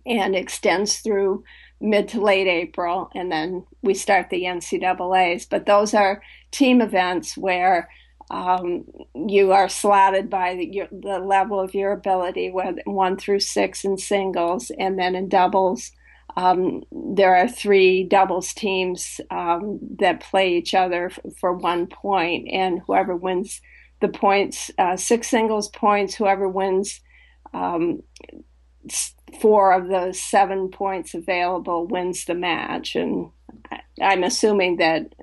and 0.08 0.36
extends 0.36 0.98
through 0.98 1.44
mid 1.80 2.08
to 2.08 2.20
late 2.20 2.48
April, 2.48 3.12
and 3.14 3.32
then 3.32 3.68
we 3.84 3.94
start 3.94 4.32
the 4.32 4.46
NCAA's. 4.46 5.46
But 5.46 5.68
those 5.68 5.94
are 5.94 6.24
team 6.50 6.82
events 6.82 7.38
where 7.38 7.88
um, 8.30 8.86
you 9.16 9.54
are 9.54 9.70
slotted 9.70 10.30
by 10.30 10.56
the, 10.56 10.66
your, 10.66 10.88
the, 10.92 11.20
level 11.20 11.60
of 11.60 11.74
your 11.74 11.94
ability, 11.94 12.52
with 12.52 12.78
one 12.86 13.18
through 13.18 13.40
six 13.40 13.86
in 13.86 13.98
singles, 13.98 14.72
and 14.78 15.00
then 15.00 15.16
in 15.16 15.30
doubles. 15.30 15.92
Um, 16.36 16.84
there 16.92 17.36
are 17.36 17.48
three 17.48 18.04
doubles 18.04 18.54
teams 18.54 19.22
um, 19.32 19.80
that 20.00 20.20
play 20.20 20.56
each 20.58 20.74
other 20.74 21.06
f- 21.06 21.20
for 21.40 21.54
one 21.54 21.88
point, 21.88 22.50
and 22.52 22.82
whoever 22.86 23.16
wins 23.16 23.62
the 24.02 24.10
points, 24.10 24.70
uh, 24.78 24.98
six 24.98 25.30
singles 25.30 25.70
points, 25.70 26.14
whoever 26.14 26.48
wins 26.48 27.00
um, 27.54 28.04
four 29.42 29.74
of 29.74 29.88
the 29.88 30.14
seven 30.14 30.70
points 30.70 31.14
available 31.14 31.88
wins 31.88 32.26
the 32.26 32.36
match. 32.36 32.96
And 32.96 33.32
I'm 34.02 34.24
assuming 34.24 34.78
that 34.78 35.14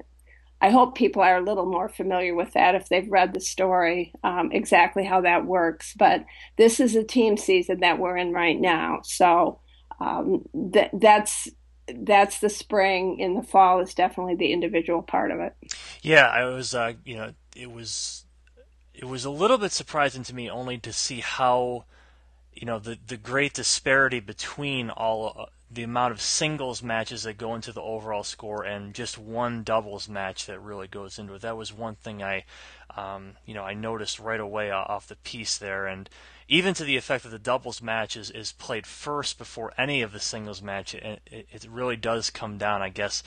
I 0.61 0.71
hope 0.71 0.95
people 0.95 1.23
are 1.23 1.37
a 1.37 1.43
little 1.43 1.67
more 1.67 1.89
familiar 1.89 2.35
with 2.35 2.53
that 2.53 2.75
if 2.75 2.89
they've 2.89 3.11
read 3.11 3.35
the 3.35 3.41
story, 3.41 4.13
um, 4.23 4.51
exactly 4.53 5.05
how 5.05 5.21
that 5.23 5.45
works. 5.45 5.95
But 5.95 6.25
this 6.57 6.81
is 6.81 6.97
a 6.97 7.05
team 7.05 7.37
season 7.37 7.81
that 7.81 7.99
we're 7.99 8.17
in 8.17 8.33
right 8.33 8.59
now, 8.59 9.01
so 9.05 9.61
um, 10.01 10.45
th- 10.73 10.91
that's 10.95 11.49
that's 11.87 12.41
the 12.41 12.49
spring. 12.49 13.19
In 13.19 13.35
the 13.35 13.43
fall 13.43 13.81
is 13.81 13.95
definitely 13.95 14.37
the 14.37 14.53
individual 14.53 15.03
part 15.03 15.31
of 15.31 15.41
it. 15.41 15.55
Yeah, 16.03 16.27
I 16.27 16.45
was, 16.47 16.75
uh, 16.75 16.95
you 17.05 17.17
know, 17.17 17.33
it 17.55 17.71
was 17.71 18.25
it 18.95 19.05
was 19.05 19.25
a 19.25 19.31
little 19.31 19.59
bit 19.59 19.73
surprising 19.73 20.23
to 20.25 20.35
me 20.35 20.49
only 20.49 20.79
to 20.79 20.93
see 20.93 21.21
how 21.21 21.85
you 22.55 22.67
know 22.67 22.79
the 22.79 22.99
the 23.07 23.17
great 23.17 23.55
disparity 23.55 24.21
between 24.21 24.91
all 24.91 25.35
uh, 25.39 25.45
the 25.75 25.83
amount 25.83 26.13
of 26.13 26.21
singles 26.21 26.83
matches 26.83 27.25
that 27.25 27.37
go 27.37 27.55
into 27.55 27.73
the 27.73 27.83
overall 27.83 28.23
score 28.23 28.65
and 28.65 28.95
just 28.95 29.19
one 29.19 29.63
doubles 29.63 30.09
match 30.09 30.47
that 30.47 30.61
really 30.61 30.87
goes 30.87 31.19
into 31.19 31.35
it. 31.35 31.43
That 31.43 31.57
was 31.57 31.73
one 31.73 31.97
thing 31.97 32.23
I, 32.23 32.45
um, 32.97 33.33
you 33.45 33.55
know, 33.55 33.65
I 33.65 33.75
noticed 33.75 34.21
right 34.21 34.41
away 34.41 34.71
off 34.71 35.09
the 35.09 35.17
piece 35.17 35.59
there, 35.59 35.87
and 35.87 36.09
even 36.49 36.75
to 36.75 36.85
the 36.85 36.97
effect 36.97 37.25
that 37.25 37.31
the 37.31 37.39
doubles 37.39 37.83
match 37.83 38.17
is, 38.17 38.31
is 38.31 38.53
played 38.53 38.87
first 38.87 39.39
before 39.39 39.73
any 39.77 40.03
of 40.03 40.13
the 40.13 40.21
singles 40.21 40.63
match. 40.63 40.95
It, 40.95 41.21
it 41.27 41.67
really 41.69 41.97
does 41.97 42.31
come 42.31 42.59
down, 42.59 42.83
I 42.83 42.91
guess, 42.91 43.23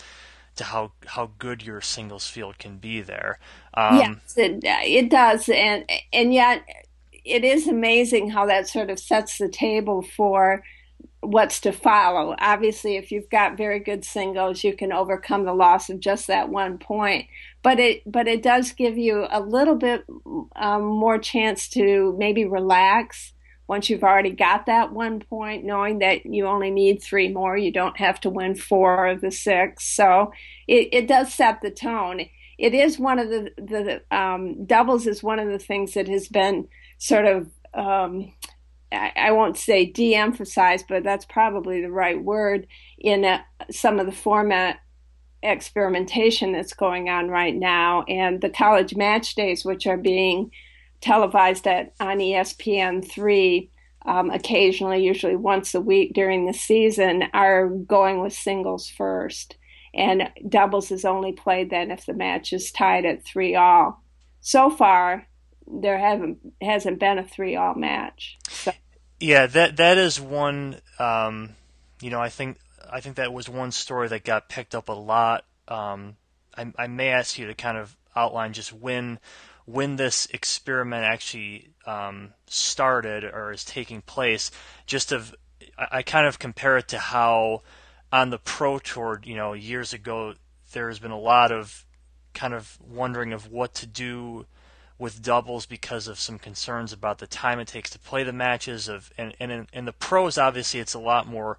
to 0.56 0.66
how 0.66 0.92
how 1.06 1.32
good 1.38 1.64
your 1.64 1.82
singles 1.82 2.28
field 2.28 2.58
can 2.60 2.78
be 2.78 3.02
there. 3.02 3.40
Um, 3.74 3.98
yes, 3.98 4.38
it 4.38 4.60
it 4.64 5.10
does, 5.10 5.50
and 5.50 5.90
and 6.14 6.34
yet 6.34 6.64
it 7.28 7.44
is 7.44 7.68
amazing 7.68 8.30
how 8.30 8.46
that 8.46 8.68
sort 8.68 8.90
of 8.90 9.00
sets 9.00 9.38
the 9.38 9.50
table 9.50 10.02
for 10.02 10.64
what's 11.22 11.60
to 11.62 11.72
follow. 11.72 12.36
Obviously, 12.40 12.96
if 12.96 13.12
you've 13.12 13.30
got 13.30 13.58
very 13.58 13.80
good 13.80 14.06
singles, 14.06 14.64
you 14.64 14.74
can 14.74 14.92
overcome 14.92 15.46
the 15.46 15.54
loss 15.54 15.90
of 15.90 16.00
just 16.00 16.28
that 16.28 16.50
one 16.50 16.78
point. 16.78 17.28
But 17.64 17.80
it 17.80 18.04
but 18.06 18.28
it 18.28 18.44
does 18.44 18.72
give 18.72 18.98
you 18.98 19.28
a 19.30 19.42
little 19.42 19.76
bit 19.76 20.06
um, 20.56 20.84
more 20.84 21.18
chance 21.18 21.68
to 21.70 22.16
maybe 22.18 22.46
relax 22.46 23.34
once 23.68 23.90
you've 23.90 24.04
already 24.04 24.32
got 24.32 24.66
that 24.68 24.94
one 24.94 25.20
point, 25.20 25.66
knowing 25.66 26.00
that 26.00 26.26
you 26.26 26.48
only 26.48 26.72
need 26.72 27.02
three 27.02 27.28
more. 27.28 27.58
You 27.58 27.72
don't 27.72 27.98
have 27.98 28.20
to 28.22 28.30
win 28.30 28.56
four 28.56 29.08
of 29.08 29.20
the 29.20 29.32
six. 29.32 29.84
So 29.86 30.32
it, 30.68 30.90
it 30.94 31.08
does 31.08 31.34
set 31.34 31.62
the 31.62 31.72
tone. 31.72 32.22
It 32.58 32.74
is 32.74 32.98
one 32.98 33.20
of 33.20 33.30
the 33.30 33.52
the 33.58 34.16
um, 34.16 34.66
doubles 34.66 35.06
is 35.06 35.22
one 35.22 35.40
of 35.40 35.50
the 35.50 35.60
things 35.60 35.94
that 35.94 36.08
has 36.08 36.28
been 36.28 36.68
sort 36.98 37.26
of 37.26 37.50
um, 37.74 38.34
I, 38.92 39.32
won't 39.32 39.58
say 39.58 39.86
de-emphasize, 39.86 40.84
but 40.88 41.04
that's 41.04 41.26
probably 41.26 41.82
the 41.82 41.92
right 41.92 42.22
word 42.22 42.68
in 42.98 43.26
a, 43.26 43.46
some 43.70 44.00
of 44.00 44.06
the 44.06 44.12
format 44.12 44.80
experimentation 45.44 46.54
that's 46.54 46.74
going 46.74 47.10
on 47.10 47.30
right 47.30 47.56
now, 47.56 48.04
and 48.04 48.42
the 48.42 48.50
college 48.50 48.96
match 48.96 49.36
days, 49.36 49.66
which 49.66 49.86
are 49.88 49.98
being 49.98 50.52
televised 51.02 51.68
at 51.68 51.94
on 52.00 52.18
ESPN 52.18 53.08
three. 53.08 53.70
Um, 54.06 54.32
occasionally, 54.32 55.04
usually 55.04 55.36
once 55.36 55.76
a 55.76 55.82
week 55.82 56.14
during 56.14 56.46
the 56.46 56.54
season, 56.54 57.24
are 57.34 57.68
going 57.68 58.22
with 58.22 58.32
singles 58.32 58.90
first 58.90 59.58
and 59.94 60.30
doubles 60.48 60.92
is 60.92 61.04
only 61.04 61.34
played 61.34 61.72
then 61.72 61.92
if 61.92 62.06
the 62.06 62.14
match 62.14 62.54
is 62.54 62.72
tied 62.72 63.06
at 63.06 63.26
three 63.26 63.56
all. 63.56 64.02
So 64.40 64.70
far, 64.70 65.27
there 65.68 65.98
haven't 65.98 66.40
hasn't 66.62 67.00
been 67.00 67.18
a 67.18 67.24
three 67.24 67.56
all 67.56 67.76
match. 67.76 68.38
So. 68.50 68.72
Yeah, 69.20 69.48
that 69.48 69.78
that 69.78 69.98
is 69.98 70.20
one. 70.22 70.80
Um, 71.00 71.56
you 72.02 72.10
know, 72.10 72.20
I 72.20 72.30
think 72.30 72.58
I 72.92 73.02
think 73.02 73.16
that 73.16 73.34
was 73.34 73.50
one 73.50 73.72
story 73.72 74.08
that 74.10 74.24
got 74.24 74.50
picked 74.50 74.76
up 74.76 74.90
a 74.90 74.94
lot. 74.94 75.46
Um, 75.68 76.18
I, 76.56 76.72
I 76.78 76.88
may 76.88 77.10
ask 77.10 77.38
you 77.38 77.48
to 77.48 77.54
kind 77.54 77.78
of 77.78 77.96
outline 78.16 78.54
just 78.54 78.74
when 78.74 79.20
when 79.66 79.98
this 79.98 80.28
experiment 80.28 81.04
actually 81.04 81.70
um, 81.86 82.34
started 82.48 83.24
or 83.24 83.52
is 83.52 83.66
taking 83.66 84.02
place. 84.02 84.52
Just 84.86 85.12
of 85.12 85.36
I, 85.78 85.88
I 85.92 86.02
kind 86.04 86.28
of 86.28 86.40
compare 86.40 86.78
it 86.78 86.88
to 86.90 87.00
how 87.00 87.64
on 88.12 88.30
the 88.30 88.38
pro 88.38 88.80
tour, 88.80 89.22
you 89.24 89.36
know, 89.36 89.54
years 89.54 89.94
ago, 89.94 90.34
there's 90.72 91.00
been 91.00 91.12
a 91.12 91.20
lot 91.20 91.52
of 91.52 91.86
kind 92.34 92.54
of 92.54 92.78
wondering 92.88 93.34
of 93.34 93.52
what 93.52 93.74
to 93.74 93.88
do 93.88 94.46
with 95.00 95.22
doubles 95.22 95.66
because 95.66 96.08
of 96.08 96.20
some 96.20 96.40
concerns 96.40 96.92
about 96.92 97.20
the 97.20 97.28
time 97.28 97.60
it 97.60 97.68
takes 97.68 97.90
to 97.92 98.00
play 98.00 98.24
the 98.24 98.34
matches 98.34 98.88
of 98.88 99.12
and 99.18 99.36
and 99.40 99.52
in, 99.52 99.68
in 99.72 99.86
the 99.86 99.94
pros 99.94 100.38
obviously 100.38 100.80
it's 100.80 100.94
a 100.94 101.00
lot 101.00 101.28
more 101.28 101.58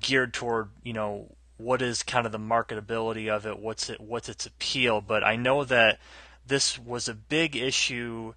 geared 0.00 0.32
toward 0.34 0.68
you 0.82 0.92
know 0.92 1.28
what 1.58 1.82
is 1.82 2.02
kind 2.02 2.24
of 2.24 2.32
the 2.32 2.38
marketability 2.38 3.28
of 3.28 3.44
it 3.44 3.58
what's 3.58 3.90
it 3.90 4.00
what's 4.00 4.28
its 4.28 4.46
appeal. 4.46 5.00
But 5.00 5.22
I 5.22 5.36
know 5.36 5.64
that 5.64 5.98
this 6.46 6.78
was 6.78 7.08
a 7.08 7.14
big 7.14 7.54
issue 7.54 8.34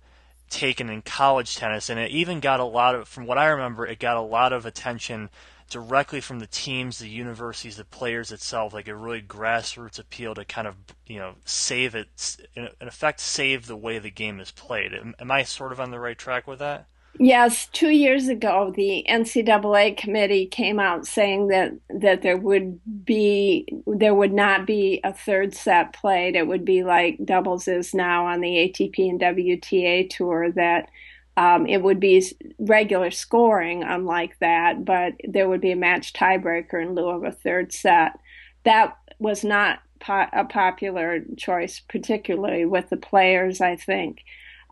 taken 0.52 0.90
in 0.90 1.02
college 1.02 1.56
tennis 1.56 1.90
and 1.90 2.00
it 2.00 2.12
even 2.12 2.40
got 2.40 2.60
a 2.60 2.66
lot 2.66 2.94
of 2.94 3.08
from 3.08 3.26
what 3.26 3.38
I 3.38 3.48
remember 3.48 3.88
it 3.88 4.00
got 4.00 4.18
a 4.18 4.22
lot 4.22 4.54
of 4.54 4.66
attention 4.66 5.30
directly 5.72 6.20
from 6.20 6.40
the 6.40 6.48
teams, 6.48 7.00
the 7.00 7.08
universities, 7.08 7.78
the 7.78 7.86
players 7.86 8.32
itself, 8.32 8.74
like 8.74 8.90
a 8.90 8.96
really 8.96 9.22
grassroots 9.22 9.98
appeal 9.98 10.36
to 10.36 10.46
kind 10.46 10.68
of 10.68 10.76
you 11.08 11.18
know 11.18 11.34
save 11.46 11.96
it, 11.96 12.38
in 12.56 12.68
effect, 12.82 13.20
save 13.22 13.66
the 13.66 13.78
way 13.78 13.98
the 13.98 14.12
game 14.12 14.40
is 14.40 14.52
played. 14.52 14.94
Am, 14.94 15.16
am 15.18 15.32
I 15.32 15.44
sort 15.44 15.72
of 15.72 15.80
on 15.80 15.90
the 15.90 16.00
right 16.00 16.18
track 16.18 16.46
with 16.46 16.60
that? 16.60 16.88
Yes, 17.20 17.68
two 17.68 17.90
years 17.90 18.30
ago, 18.30 18.72
the 18.76 19.06
NCAA 19.08 19.98
committee 19.98 20.46
came 20.46 20.80
out 20.80 21.06
saying 21.06 21.48
that 21.50 21.74
that 21.90 22.22
there 22.22 22.38
would 22.38 22.80
be 23.06 23.68
there 23.86 24.16
would 24.16 24.34
not 24.34 24.66
be 24.66 25.02
a 25.04 25.14
third 25.14 25.54
set 25.54 25.94
played. 25.94 26.36
It 26.36 26.48
would 26.48 26.66
be 26.66 26.84
like 26.84 27.20
doubles 27.24 27.68
is 27.68 27.94
now 27.94 28.26
on 28.26 28.40
the 28.42 28.48
ATP 28.48 29.10
and 29.10 29.20
WTA 29.20 30.10
tour. 30.10 30.52
That 30.52 30.90
um, 31.38 31.66
it 31.68 31.84
would 31.84 32.00
be 32.00 32.26
regular 32.60 33.12
scoring, 33.12 33.84
unlike 33.84 34.40
that, 34.40 34.86
but 34.86 35.14
there 35.28 35.50
would 35.50 35.62
be 35.62 35.72
a 35.72 35.76
match 35.76 36.14
tiebreaker 36.14 36.82
in 36.82 36.96
lieu 36.96 37.10
of 37.10 37.24
a 37.24 37.32
third 37.32 37.74
set. 37.74 38.18
That 38.64 38.98
was 39.20 39.44
not 39.44 39.80
po- 40.00 40.28
a 40.34 40.46
popular 40.46 41.24
choice, 41.38 41.82
particularly 41.82 42.66
with 42.66 42.90
the 42.90 42.98
players, 42.98 43.62
I 43.62 43.76
think. 43.76 44.24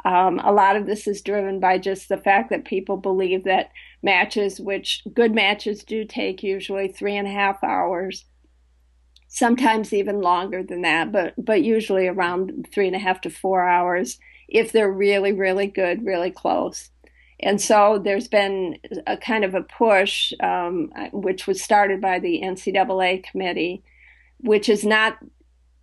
Um, 0.05 0.39
a 0.39 0.51
lot 0.51 0.75
of 0.75 0.85
this 0.85 1.07
is 1.07 1.21
driven 1.21 1.59
by 1.59 1.77
just 1.77 2.07
the 2.07 2.17
fact 2.17 2.49
that 2.49 2.65
people 2.65 2.97
believe 2.97 3.43
that 3.43 3.71
matches, 4.01 4.59
which 4.59 5.03
good 5.13 5.33
matches 5.33 5.83
do 5.83 6.05
take 6.05 6.41
usually 6.41 6.87
three 6.87 7.17
and 7.17 7.27
a 7.27 7.31
half 7.31 7.63
hours, 7.63 8.25
sometimes 9.27 9.93
even 9.93 10.21
longer 10.21 10.63
than 10.63 10.81
that, 10.83 11.11
but 11.11 11.33
but 11.37 11.63
usually 11.63 12.07
around 12.07 12.67
three 12.73 12.87
and 12.87 12.95
a 12.95 12.99
half 12.99 13.21
to 13.21 13.29
four 13.29 13.67
hours 13.67 14.19
if 14.47 14.71
they're 14.71 14.91
really, 14.91 15.31
really 15.31 15.67
good, 15.67 16.05
really 16.05 16.31
close. 16.31 16.89
And 17.41 17.61
so 17.61 18.01
there's 18.03 18.27
been 18.27 18.77
a 19.07 19.15
kind 19.15 19.45
of 19.45 19.55
a 19.55 19.61
push, 19.61 20.33
um, 20.41 20.91
which 21.13 21.47
was 21.47 21.61
started 21.61 22.01
by 22.01 22.19
the 22.19 22.41
NCAA 22.43 23.23
committee, 23.23 23.83
which 24.39 24.67
is 24.67 24.83
not 24.83 25.17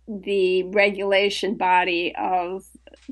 the 0.07 0.63
regulation 0.63 1.55
body 1.55 2.13
of 2.15 2.63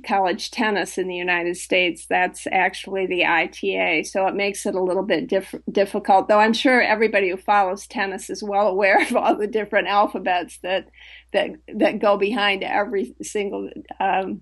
college 0.06 0.52
tennis 0.52 0.98
in 0.98 1.08
the 1.08 1.16
United 1.16 1.58
States. 1.58 2.06
That's 2.08 2.48
actually 2.52 3.08
the 3.08 3.26
ITA. 3.26 4.04
So 4.04 4.28
it 4.28 4.36
makes 4.36 4.66
it 4.66 4.76
a 4.76 4.82
little 4.82 5.04
bit 5.04 5.28
diff- 5.28 5.56
difficult, 5.72 6.28
though 6.28 6.40
I'm 6.40 6.54
sure 6.54 6.82
everybody 6.82 7.30
who 7.30 7.38
follows 7.38 7.88
tennis 7.88 8.30
is 8.30 8.44
well 8.44 8.68
aware 8.68 9.02
of 9.02 9.16
all 9.16 9.36
the 9.36 9.48
different 9.48 9.88
alphabets 9.88 10.60
that 10.64 10.90
that 11.34 11.52
that 11.76 12.00
go 12.00 12.18
behind 12.18 12.64
every 12.64 13.16
single 13.22 13.70
um, 14.00 14.42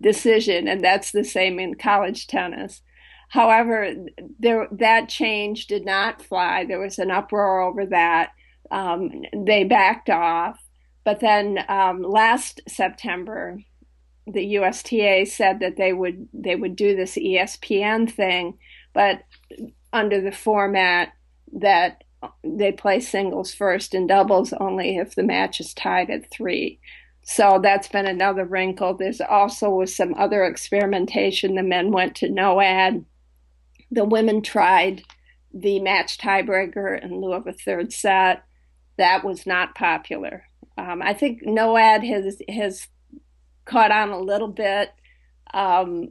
decision, 0.00 0.68
and 0.68 0.82
that's 0.82 1.12
the 1.12 1.24
same 1.24 1.58
in 1.58 1.74
college 1.74 2.26
tennis. 2.26 2.82
However, 3.28 3.94
there 4.38 4.68
that 4.72 5.08
change 5.08 5.66
did 5.66 5.84
not 5.84 6.22
fly. 6.22 6.64
There 6.64 6.80
was 6.80 6.98
an 6.98 7.10
uproar 7.10 7.60
over 7.60 7.86
that. 7.86 8.30
Um, 8.70 9.22
they 9.34 9.64
backed 9.64 10.10
off, 10.10 10.58
but 11.04 11.20
then 11.20 11.58
um, 11.68 12.02
last 12.02 12.60
September, 12.68 13.58
the 14.26 14.54
USTA 14.56 15.26
said 15.26 15.60
that 15.60 15.76
they 15.76 15.92
would 15.92 16.28
they 16.32 16.56
would 16.56 16.76
do 16.76 16.94
this 16.94 17.16
ESPN 17.16 18.10
thing, 18.10 18.58
but 18.92 19.22
under 19.92 20.20
the 20.20 20.32
format 20.32 21.12
that 21.52 22.04
they 22.44 22.70
play 22.70 23.00
singles 23.00 23.52
first 23.52 23.94
and 23.94 24.08
doubles 24.08 24.52
only 24.54 24.98
if 24.98 25.14
the 25.14 25.22
match 25.22 25.60
is 25.60 25.74
tied 25.74 26.10
at 26.10 26.30
three. 26.30 26.78
So 27.22 27.60
that's 27.62 27.88
been 27.88 28.06
another 28.06 28.44
wrinkle. 28.44 28.94
There's 28.94 29.20
also 29.20 29.70
was 29.70 29.94
some 29.94 30.14
other 30.14 30.44
experimentation. 30.44 31.54
The 31.54 31.62
men 31.62 31.92
went 31.92 32.16
to 32.16 32.28
no 32.28 32.60
ad. 32.60 33.04
The 33.90 34.04
women 34.04 34.42
tried 34.42 35.02
the 35.52 35.80
match 35.80 36.18
tiebreaker 36.18 37.02
in 37.02 37.20
lieu 37.20 37.32
of 37.32 37.46
a 37.46 37.52
third 37.52 37.92
set. 37.92 38.44
That 38.96 39.24
was 39.24 39.46
not 39.46 39.74
popular. 39.74 40.44
Um, 40.78 41.02
I 41.02 41.14
think 41.14 41.40
no 41.44 41.76
ad 41.76 42.04
has 42.04 42.40
has 42.48 42.86
caught 43.64 43.90
on 43.90 44.10
a 44.10 44.18
little 44.18 44.48
bit. 44.48 44.90
Um, 45.52 46.08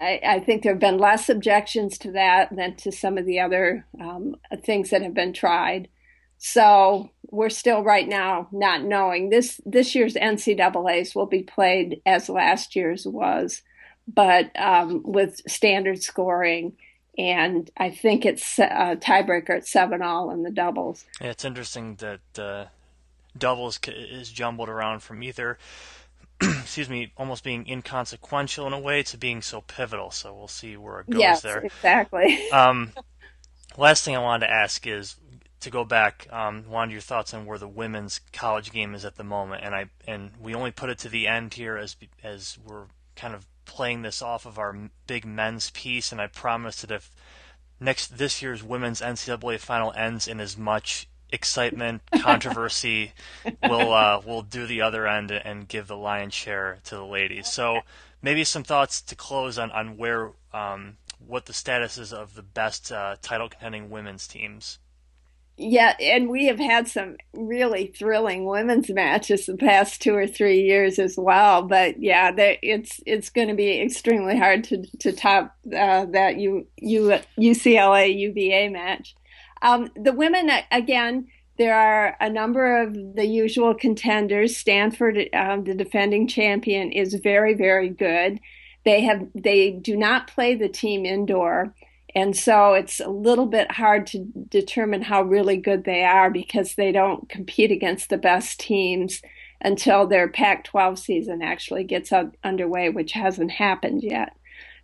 I, 0.00 0.20
I, 0.26 0.40
think 0.40 0.62
there 0.62 0.72
have 0.72 0.80
been 0.80 0.96
less 0.96 1.28
objections 1.28 1.98
to 1.98 2.12
that 2.12 2.54
than 2.54 2.76
to 2.76 2.90
some 2.90 3.18
of 3.18 3.26
the 3.26 3.40
other 3.40 3.84
um, 4.00 4.36
things 4.64 4.90
that 4.90 5.02
have 5.02 5.12
been 5.12 5.34
tried. 5.34 5.88
So 6.38 7.10
we're 7.30 7.50
still 7.50 7.84
right 7.84 8.08
now 8.08 8.48
not 8.50 8.82
knowing. 8.82 9.28
This 9.28 9.60
this 9.66 9.94
year's 9.94 10.14
NCAA's 10.14 11.14
will 11.14 11.26
be 11.26 11.42
played 11.42 12.00
as 12.06 12.30
last 12.30 12.74
year's 12.74 13.06
was, 13.06 13.60
but 14.08 14.50
um, 14.58 15.02
with 15.04 15.42
standard 15.46 16.02
scoring. 16.02 16.72
And 17.18 17.70
I 17.76 17.90
think 17.90 18.24
it's 18.24 18.58
a 18.58 18.96
tiebreaker 18.96 19.50
at 19.50 19.66
seven 19.66 20.00
all 20.00 20.30
in 20.30 20.42
the 20.42 20.50
doubles. 20.50 21.04
Yeah, 21.20 21.28
it's 21.28 21.44
interesting 21.44 21.96
that 21.96 22.38
uh, 22.38 22.66
doubles 23.36 23.78
is 23.86 24.30
jumbled 24.30 24.70
around 24.70 25.00
from 25.00 25.22
either, 25.22 25.58
excuse 26.60 26.88
me, 26.88 27.12
almost 27.16 27.44
being 27.44 27.68
inconsequential 27.68 28.66
in 28.66 28.72
a 28.72 28.78
way 28.78 29.02
to 29.02 29.16
being 29.16 29.42
so 29.42 29.60
pivotal. 29.60 30.10
So 30.10 30.34
we'll 30.34 30.48
see 30.48 30.76
where 30.76 31.00
it 31.00 31.10
goes 31.10 31.20
yes, 31.20 31.42
there. 31.42 31.58
exactly. 31.58 32.50
um, 32.52 32.92
last 33.76 34.04
thing 34.04 34.16
I 34.16 34.20
wanted 34.20 34.46
to 34.46 34.52
ask 34.52 34.86
is 34.86 35.16
to 35.60 35.70
go 35.70 35.84
back, 35.84 36.26
um, 36.30 36.64
wanted 36.68 36.92
your 36.92 37.02
thoughts 37.02 37.34
on 37.34 37.44
where 37.44 37.58
the 37.58 37.68
women's 37.68 38.20
college 38.32 38.72
game 38.72 38.94
is 38.94 39.04
at 39.04 39.16
the 39.16 39.24
moment, 39.24 39.62
and 39.62 39.74
I 39.74 39.86
and 40.06 40.30
we 40.40 40.54
only 40.54 40.70
put 40.70 40.90
it 40.90 40.98
to 41.00 41.08
the 41.08 41.26
end 41.26 41.54
here 41.54 41.76
as 41.76 41.96
as 42.24 42.58
we're 42.64 42.86
kind 43.14 43.34
of 43.34 43.46
playing 43.66 44.02
this 44.02 44.22
off 44.22 44.46
of 44.46 44.58
our 44.58 44.90
big 45.06 45.24
men's 45.24 45.70
piece, 45.70 46.12
and 46.12 46.20
I 46.20 46.26
promise 46.26 46.80
that 46.80 46.90
if 46.90 47.10
next 47.78 48.18
this 48.18 48.40
year's 48.40 48.62
women's 48.62 49.00
NCAA 49.00 49.58
final 49.58 49.92
ends 49.92 50.26
in 50.26 50.40
as 50.40 50.56
much 50.56 51.08
excitement, 51.32 52.02
controversy, 52.20 53.12
we'll 53.62 53.92
uh, 53.92 54.20
we'll 54.24 54.42
do 54.42 54.66
the 54.66 54.82
other 54.82 55.06
end 55.06 55.30
and 55.30 55.68
give 55.68 55.86
the 55.86 55.96
lion's 55.96 56.34
share 56.34 56.78
to 56.84 56.96
the 56.96 57.04
ladies. 57.04 57.48
So 57.48 57.80
maybe 58.22 58.44
some 58.44 58.64
thoughts 58.64 59.00
to 59.02 59.14
close 59.14 59.58
on 59.58 59.70
on 59.70 59.96
where 59.96 60.32
um, 60.52 60.96
what 61.26 61.46
the 61.46 61.52
status 61.52 61.98
is 61.98 62.12
of 62.12 62.34
the 62.34 62.42
best 62.42 62.90
uh, 62.92 63.16
title 63.22 63.48
contending 63.48 63.90
women's 63.90 64.26
teams 64.26 64.78
yeah, 65.60 65.94
and 66.00 66.30
we 66.30 66.46
have 66.46 66.58
had 66.58 66.88
some 66.88 67.16
really 67.34 67.88
thrilling 67.88 68.46
women's 68.46 68.88
matches 68.88 69.44
the 69.44 69.58
past 69.58 70.00
two 70.00 70.14
or 70.14 70.26
three 70.26 70.62
years 70.62 70.98
as 70.98 71.16
well. 71.18 71.62
But 71.62 72.02
yeah, 72.02 72.32
it's 72.36 72.98
it's 73.04 73.28
going 73.28 73.48
to 73.48 73.54
be 73.54 73.82
extremely 73.82 74.38
hard 74.38 74.64
to 74.64 74.82
to 75.00 75.12
top 75.12 75.54
uh, 75.66 76.06
that 76.06 76.38
U, 76.38 76.66
U, 76.78 77.18
UCLA 77.38 78.18
UVA 78.18 78.70
match. 78.70 79.14
Um, 79.62 79.90
the 79.96 80.12
women 80.12 80.50
again, 80.72 81.28
there 81.58 81.74
are 81.74 82.16
a 82.20 82.30
number 82.30 82.82
of 82.82 82.94
the 83.14 83.26
usual 83.26 83.74
contenders. 83.74 84.56
Stanford, 84.56 85.28
um, 85.34 85.64
the 85.64 85.74
defending 85.74 86.26
champion, 86.28 86.92
is 86.92 87.14
very 87.14 87.54
very 87.54 87.88
good. 87.90 88.40
They 88.84 89.02
have 89.02 89.28
they 89.34 89.72
do 89.72 89.96
not 89.96 90.26
play 90.28 90.54
the 90.54 90.68
team 90.68 91.04
indoor 91.04 91.74
And 92.14 92.36
so 92.36 92.74
it's 92.74 93.00
a 93.00 93.08
little 93.08 93.46
bit 93.46 93.70
hard 93.72 94.06
to 94.08 94.18
determine 94.48 95.02
how 95.02 95.22
really 95.22 95.56
good 95.56 95.84
they 95.84 96.04
are 96.04 96.30
because 96.30 96.74
they 96.74 96.92
don't 96.92 97.28
compete 97.28 97.70
against 97.70 98.10
the 98.10 98.18
best 98.18 98.58
teams 98.60 99.22
until 99.60 100.06
their 100.06 100.28
Pac 100.28 100.64
12 100.64 100.98
season 100.98 101.42
actually 101.42 101.84
gets 101.84 102.12
underway, 102.42 102.88
which 102.88 103.12
hasn't 103.12 103.52
happened 103.52 104.02
yet. 104.02 104.34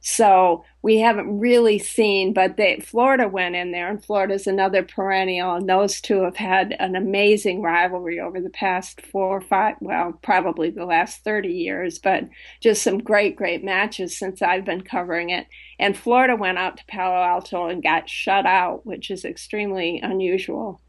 So 0.08 0.64
we 0.82 0.98
haven't 0.98 1.40
really 1.40 1.80
seen, 1.80 2.32
but 2.32 2.56
they, 2.56 2.78
Florida 2.78 3.26
went 3.26 3.56
in 3.56 3.72
there, 3.72 3.90
and 3.90 4.02
Florida's 4.02 4.46
another 4.46 4.84
perennial, 4.84 5.54
and 5.54 5.68
those 5.68 6.00
two 6.00 6.22
have 6.22 6.36
had 6.36 6.76
an 6.78 6.94
amazing 6.94 7.60
rivalry 7.60 8.20
over 8.20 8.40
the 8.40 8.50
past 8.50 9.00
four 9.04 9.38
or 9.38 9.40
five, 9.40 9.74
well, 9.80 10.16
probably 10.22 10.70
the 10.70 10.84
last 10.84 11.24
30 11.24 11.48
years, 11.48 11.98
but 11.98 12.22
just 12.60 12.84
some 12.84 12.98
great, 12.98 13.34
great 13.34 13.64
matches 13.64 14.16
since 14.16 14.42
I've 14.42 14.64
been 14.64 14.82
covering 14.82 15.30
it. 15.30 15.48
And 15.80 15.96
Florida 15.96 16.36
went 16.36 16.58
out 16.58 16.76
to 16.76 16.84
Palo 16.86 17.20
Alto 17.20 17.66
and 17.66 17.82
got 17.82 18.08
shut 18.08 18.46
out, 18.46 18.86
which 18.86 19.10
is 19.10 19.24
extremely 19.24 19.98
unusual. 20.00 20.80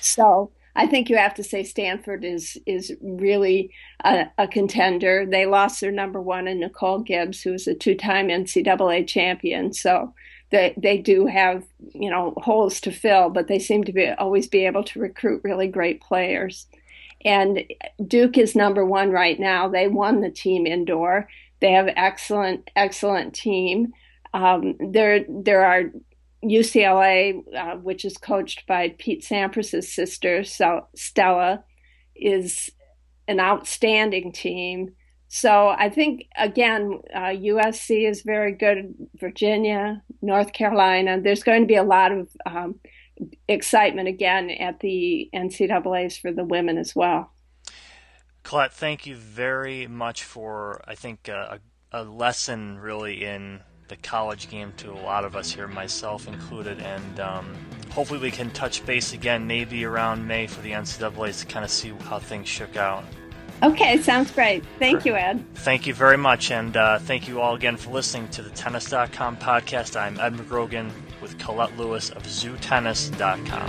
So 0.00 0.50
I 0.74 0.86
think 0.86 1.10
you 1.10 1.16
have 1.16 1.34
to 1.34 1.44
say 1.44 1.64
Stanford 1.64 2.24
is 2.24 2.58
is 2.66 2.92
really 3.02 3.72
a, 4.04 4.26
a, 4.38 4.48
contender. 4.48 5.26
They 5.26 5.44
lost 5.44 5.80
their 5.80 5.92
number 5.92 6.20
one 6.20 6.48
in 6.48 6.60
Nicole 6.60 7.00
Gibbs, 7.00 7.42
who 7.42 7.52
is 7.52 7.66
a 7.66 7.74
two-time 7.74 8.28
NCAA 8.28 9.06
champion. 9.06 9.72
So 9.74 10.14
they 10.50 10.74
they 10.76 10.98
do 10.98 11.26
have 11.26 11.64
you 11.94 12.10
know 12.10 12.34
holes 12.38 12.80
to 12.82 12.92
fill, 12.92 13.28
but 13.28 13.48
they 13.48 13.58
seem 13.58 13.84
to 13.84 13.92
be 13.92 14.08
always 14.10 14.46
be 14.46 14.64
able 14.64 14.84
to 14.84 15.00
recruit 15.00 15.42
really 15.44 15.68
great 15.68 16.00
players. 16.00 16.66
And 17.24 17.64
Duke 18.06 18.38
is 18.38 18.56
number 18.56 18.84
one 18.84 19.10
right 19.10 19.38
now. 19.38 19.68
They 19.68 19.88
won 19.88 20.20
the 20.20 20.30
team 20.30 20.66
indoor. 20.66 21.28
They 21.60 21.72
have 21.72 21.88
excellent 21.96 22.70
excellent 22.76 23.34
team. 23.34 23.92
Um, 24.34 24.76
there 24.80 25.24
there 25.28 25.64
are 25.64 25.84
UCLA, 26.44 27.42
uh, 27.56 27.76
which 27.76 28.04
is 28.04 28.16
coached 28.16 28.66
by 28.66 28.94
Pete 28.98 29.24
Sampras' 29.24 29.84
sister, 29.84 30.42
Stella, 30.44 31.64
is 32.16 32.70
an 33.28 33.40
outstanding 33.40 34.32
team. 34.32 34.94
So 35.28 35.68
I 35.68 35.88
think 35.88 36.26
again, 36.36 37.00
uh, 37.14 37.32
USC 37.32 38.08
is 38.08 38.22
very 38.22 38.52
good. 38.52 38.94
Virginia, 39.16 40.02
North 40.20 40.52
Carolina. 40.52 41.20
There's 41.22 41.42
going 41.42 41.62
to 41.62 41.66
be 41.66 41.76
a 41.76 41.82
lot 41.82 42.12
of 42.12 42.28
um, 42.44 42.80
excitement 43.48 44.08
again 44.08 44.50
at 44.50 44.80
the 44.80 45.30
NCAA's 45.34 46.18
for 46.18 46.32
the 46.32 46.44
women 46.44 46.76
as 46.76 46.94
well. 46.94 47.32
Colette, 48.42 48.72
thank 48.72 49.06
you 49.06 49.14
very 49.14 49.86
much 49.86 50.24
for 50.24 50.82
I 50.86 50.96
think 50.96 51.28
uh, 51.28 51.58
a, 51.92 52.02
a 52.02 52.04
lesson 52.04 52.78
really 52.78 53.24
in 53.24 53.60
the 53.92 53.96
college 54.08 54.48
game 54.48 54.72
to 54.78 54.90
a 54.90 55.00
lot 55.04 55.22
of 55.22 55.36
us 55.36 55.52
here, 55.52 55.68
myself 55.68 56.26
included, 56.26 56.80
and 56.80 57.20
um, 57.20 57.54
hopefully 57.90 58.18
we 58.18 58.30
can 58.30 58.48
touch 58.52 58.84
base 58.86 59.12
again 59.12 59.46
maybe 59.46 59.84
around 59.84 60.26
May 60.26 60.46
for 60.46 60.62
the 60.62 60.70
NCAA's 60.70 61.40
to 61.40 61.46
kind 61.46 61.62
of 61.62 61.70
see 61.70 61.90
how 62.04 62.18
things 62.18 62.48
shook 62.48 62.78
out. 62.78 63.04
Okay, 63.62 63.98
sounds 63.98 64.30
great. 64.30 64.64
Thank 64.78 65.04
you, 65.04 65.14
Ed. 65.14 65.44
Thank 65.56 65.86
you 65.86 65.92
very 65.92 66.16
much, 66.16 66.50
and 66.50 66.74
uh, 66.74 67.00
thank 67.00 67.28
you 67.28 67.42
all 67.42 67.54
again 67.54 67.76
for 67.76 67.90
listening 67.90 68.28
to 68.28 68.40
the 68.40 68.48
Tennis.com 68.50 69.36
podcast. 69.36 69.94
I'm 69.94 70.18
Ed 70.18 70.32
McGrogan 70.36 70.90
with 71.20 71.38
Colette 71.38 71.76
Lewis 71.76 72.08
of 72.08 72.22
ZooTennis.com. 72.22 73.68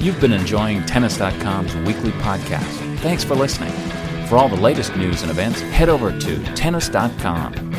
You've 0.00 0.20
been 0.20 0.32
enjoying 0.32 0.86
Tennis.com's 0.86 1.74
weekly 1.78 2.12
podcast. 2.12 2.98
Thanks 3.00 3.24
for 3.24 3.34
listening. 3.34 3.72
For 4.30 4.36
all 4.36 4.48
the 4.48 4.54
latest 4.54 4.94
news 4.94 5.22
and 5.22 5.30
events, 5.32 5.60
head 5.60 5.88
over 5.88 6.16
to 6.16 6.54
tennis.com. 6.54 7.69